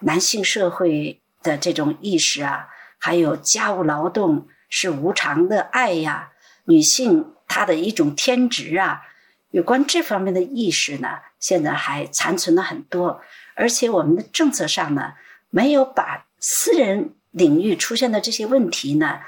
[0.00, 6.30] 男性社会的这种意识啊，还有家务劳动是无偿的爱呀，
[6.64, 9.02] 女性他的一种天职啊。
[9.50, 11.08] 有关这方面的意识呢，
[11.40, 13.20] 现在还残存了很多，
[13.56, 15.14] 而且我们的政策上呢，
[15.50, 19.18] 没有把私人领域出现的这些问题呢，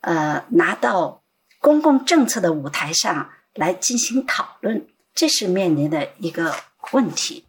[0.00, 1.22] 呃，拿到
[1.60, 6.52] 公共政策的舞台上来进行讨论，这是面临的一个
[6.90, 7.44] 问题。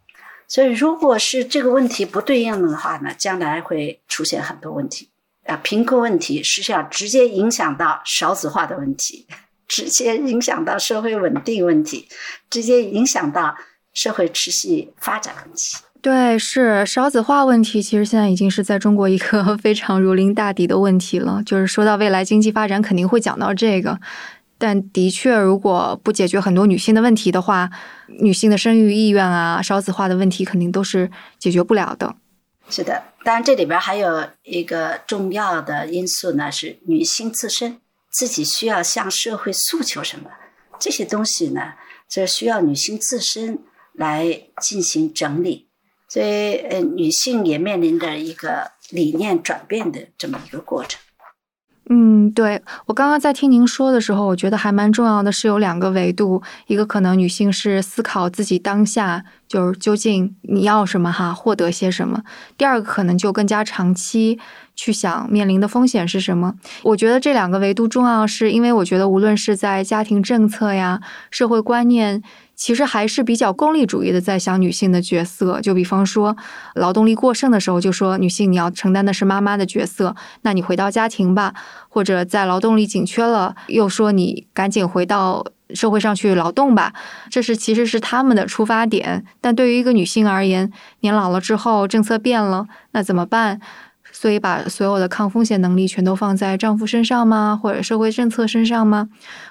[0.46, 5.08] 所以，如果是这个问题不对应的话呢，将来会出现很多问题。
[5.46, 9.26] 啊，贫困问题实际上直接影响到少子化的问题。
[9.72, 12.06] 直接影响到社会稳定问题，
[12.50, 13.56] 直接影响到
[13.94, 15.78] 社会持续发展问题。
[16.02, 21.42] 对，是少子化问题，其实现在已经是在中国一个 非常如临大敌的问题了。
[21.46, 23.98] 就是说到未来经济发展，肯定会讲到这个。
[24.58, 27.70] 但的确，如果不解决很多女性的问题的话，
[28.20, 32.14] 女性的生育意愿啊，少子化的问题肯定都是解决不了的。
[32.68, 37.78] 是的，当然这里边还有一个重要的因素呢，是女性自身。
[38.12, 40.30] 自己需要向社会诉求什么？
[40.78, 41.74] 这些东西呢，
[42.08, 43.60] 这需要女性自身
[43.92, 45.68] 来进行整理。
[46.08, 51.00] 所以，呃，女性也面临着一个理念转变的这么一个过程。
[51.88, 62.20] 嗯，对我刚刚在听您说的时候，我觉得还蛮重要的是有两个维度，一个可能女性是思考自己当下就是究竟你要什么哈，获得些什么；
[62.56, 64.38] 第二个可能就更加长期。
[64.74, 66.54] 去想面临的风险是什么？
[66.82, 71.00] 我觉得这两个维度重要，是因为我觉得无论是在家庭政策呀、
[71.30, 72.22] 社会观念，
[72.54, 75.60] 其实还是比较功利主义的，在想女性的角色。
[75.60, 76.36] 就比方说，
[76.74, 81.52] 劳动力过剩的时候，就说女性你要承担的是妈妈的角色，那你回到家庭吧；
[81.88, 85.44] 或者在劳动力紧缺了，又说你赶紧回到
[85.74, 86.92] 社会上去劳动吧。
[87.30, 89.24] 这是其实是他们的出发点。
[89.40, 90.70] 但对于一个女性而言，
[91.00, 93.60] 年老了之后，政策变了，那怎么办？
[94.22, 97.58] 所以把所有的抗风险能力全都放在丈夫身上吗？
[97.60, 99.08] 或者社会政策身上吗？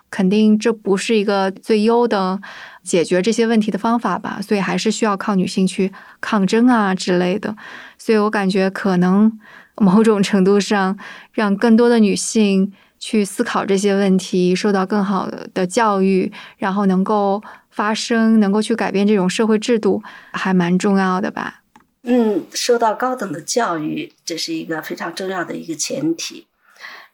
[0.09, 2.39] 肯定这不是一个最优的
[2.81, 4.39] 解决这些问题的方法吧。
[4.41, 5.91] 所以还是需要靠女性去
[6.21, 7.53] 抗争啊之类的。
[7.97, 9.37] 所以我感觉可能
[9.75, 10.97] 某种程度上，
[11.33, 20.01] 让更多的女性去思考这些问题，受到更好的教育，然后能够发声，能够去改变这种社会制度，
[20.31, 21.60] 还蛮重要的吧。
[22.03, 26.47] 嗯，受到高等的教育，这是一个非常重要的一个前提。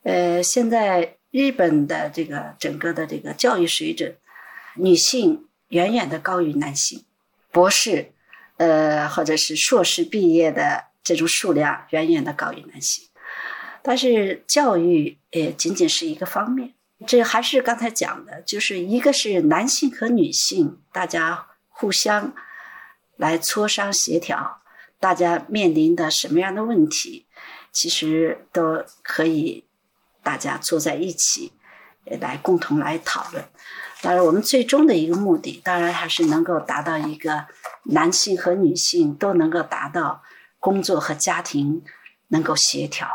[0.04, 4.16] 呃，现在日本的这个整个的这个教育水准，
[4.76, 7.04] 女性远远的高于男性，
[7.52, 8.12] 博士，
[8.56, 13.06] 呃，或者是硕士毕业的这种数量远远的高于男性。
[13.82, 16.74] 但是教育也仅仅是一个方面，
[17.06, 22.34] 这还是刚才讲的，就是一个是男性和女性大家互相
[23.18, 24.62] 来磋商协调。
[25.00, 27.28] 大家面临的什么样的问题，
[27.72, 29.66] 其实都可以
[30.24, 31.54] 大家坐在一起
[32.20, 33.44] 来共同来讨论。
[34.02, 37.46] 当然，我们最终的一个目的，当然还是能够达到一个
[37.84, 40.22] 男性和女性都能够达到
[40.60, 41.84] 工作和家庭
[42.28, 43.08] 能够协调。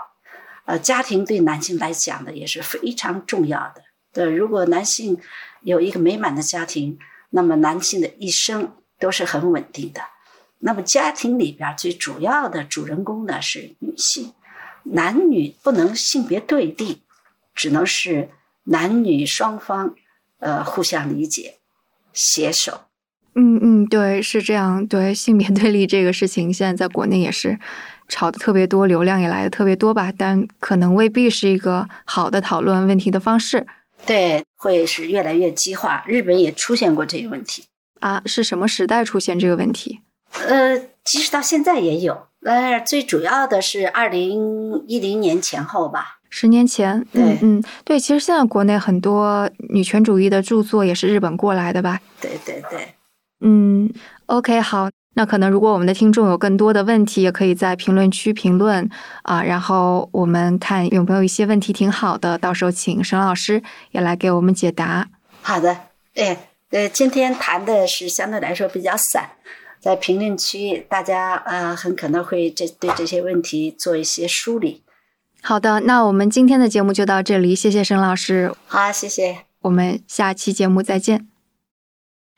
[0.65, 3.83] 呃，家庭对男性来讲呢也是非常重要的。
[4.13, 5.19] 对，如果男性
[5.63, 6.99] 有一个美满的家庭，
[7.31, 10.01] 那么男性的一生都是很稳定的。
[10.65, 14.33] 那么家庭里边最主要的主人公呢是女性，
[14.85, 17.03] 男女不能性别对立，
[17.53, 18.29] 只能是
[18.65, 19.95] 男女双方
[20.39, 21.57] 呃互相理解、
[22.13, 22.83] 携手。
[23.35, 24.87] 嗯嗯，对，是这样。
[24.87, 27.59] 对性别对立这个事情，现在在国内也是
[28.07, 30.13] 吵的特别多，流量也来的特别多吧？
[30.17, 33.67] 但可能未必是一个好的讨论问题的方式。
[34.07, 36.05] 对，会是越来越激化。
[36.07, 37.65] 日本也出现过这个问题
[38.01, 38.23] 啊？
[38.27, 40.01] 是什么时代出现这个问题？
[40.33, 52.01] 呃，其实到现在也有，呃，最主要的是二零一零年前后吧，十年前，对，嗯，对，其实现在国内很多女权主义的著作也是日本过来的吧？
[52.21, 52.95] 对对对，
[53.41, 53.93] 嗯
[54.27, 58.89] ，OK，好，那可能如果我们的听众有更多的问题，也可以在评论区评论
[59.23, 65.07] 啊，然后我们看有没有一些问题挺好的，到时候请沈老师也来给我们解答。
[65.43, 65.77] 好的，
[66.15, 69.29] 哎，呃，今天谈的是相对来说比较散。
[69.83, 74.85] 在评论区，大家呃很可能会这对这些问题做一些梳理。
[75.43, 78.55] 好的，那我们今天的节目就到这里，谢谢沈老师。
[78.69, 79.39] 好，谢谢。
[79.63, 81.27] 我们下期节目再见。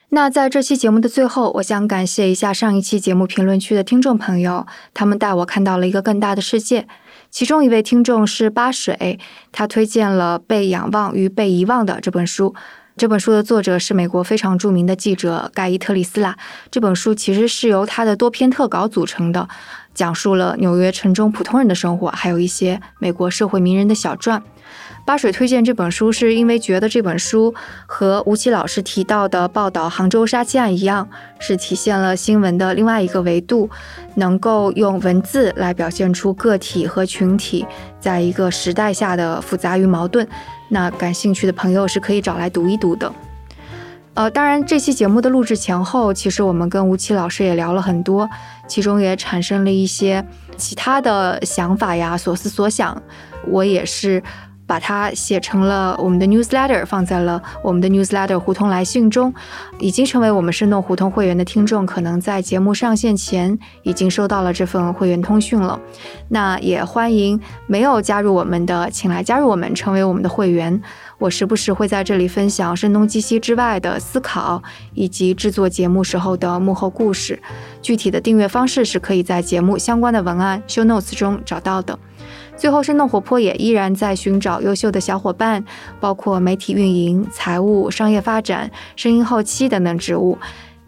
[0.08, 6.88] 那在这期节目的最后，我想感谢一下上一期节目评论区的听众朋友，他们带我看到了一个更大的世界。
[7.30, 9.18] 其中一位听众是八水，
[9.52, 12.54] 他推荐了《被仰望与被遗忘》的这本书。
[12.96, 16.36] 这本书的作者是美国非常著名的记者盖伊·特里斯拉。
[16.70, 19.48] 这本书其实是由他的多篇特稿组成的，
[19.94, 24.42] 讲述了纽约城中普通人的生活，还有一些美国社会名人的小传。
[25.06, 27.54] 八水推荐这本书，是因为觉得这本书
[27.86, 31.06] 和吴奇老师提到的报道杭州杀妻案一样，
[31.38, 33.68] 是体现了新闻的另外一个维度，
[34.14, 37.66] 能够用文字来表现出个体和群体
[38.00, 40.26] 在一个时代下的复杂与矛盾。
[40.70, 43.12] 那感兴趣的朋友是可以找来读一读的。
[44.14, 48.28] 呃，当然，这期节目的录制前后，其实我们跟吴奇老师也聊了很多，
[48.68, 50.24] 其中也产生了一些
[50.56, 53.02] 其他的想法呀，所思所想。
[53.48, 54.22] 我也是。
[54.66, 59.30] 把它写成了我们的 newsletter，放在了我们的 newsletter 胡同来信中。
[59.78, 65.78] 已经成为我们生动胡同会员的听众，可能在节目上线前已经收到了这份会员通讯了。
[66.30, 70.80] 那也欢迎没有加入我们的，请来加入我们，成为我们的会员。
[71.24, 74.62] 我时不时会在这里分享声东击西之外的思考，
[74.92, 77.40] 以及制作节目时候的幕后故事。
[77.80, 81.98] 具体的订阅方式是可以在节目相关的文案 show notes 中找到的。
[82.58, 85.64] 最后，生动活泼也依然在寻找优秀的小伙伴，
[85.98, 90.36] 包括媒体运营、财务、商业发展、声音后期等等职务。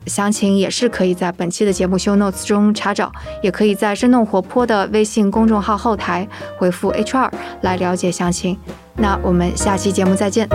[0.05, 3.11] 详情也是可以在本期的节目 show notes 中查找，
[3.43, 6.29] 也可以在生动活泼的微信公众号后台
[6.59, 7.33] 回复 HR
[7.63, 8.59] 来了解详情。
[8.97, 10.49] 那我们下期节目再见。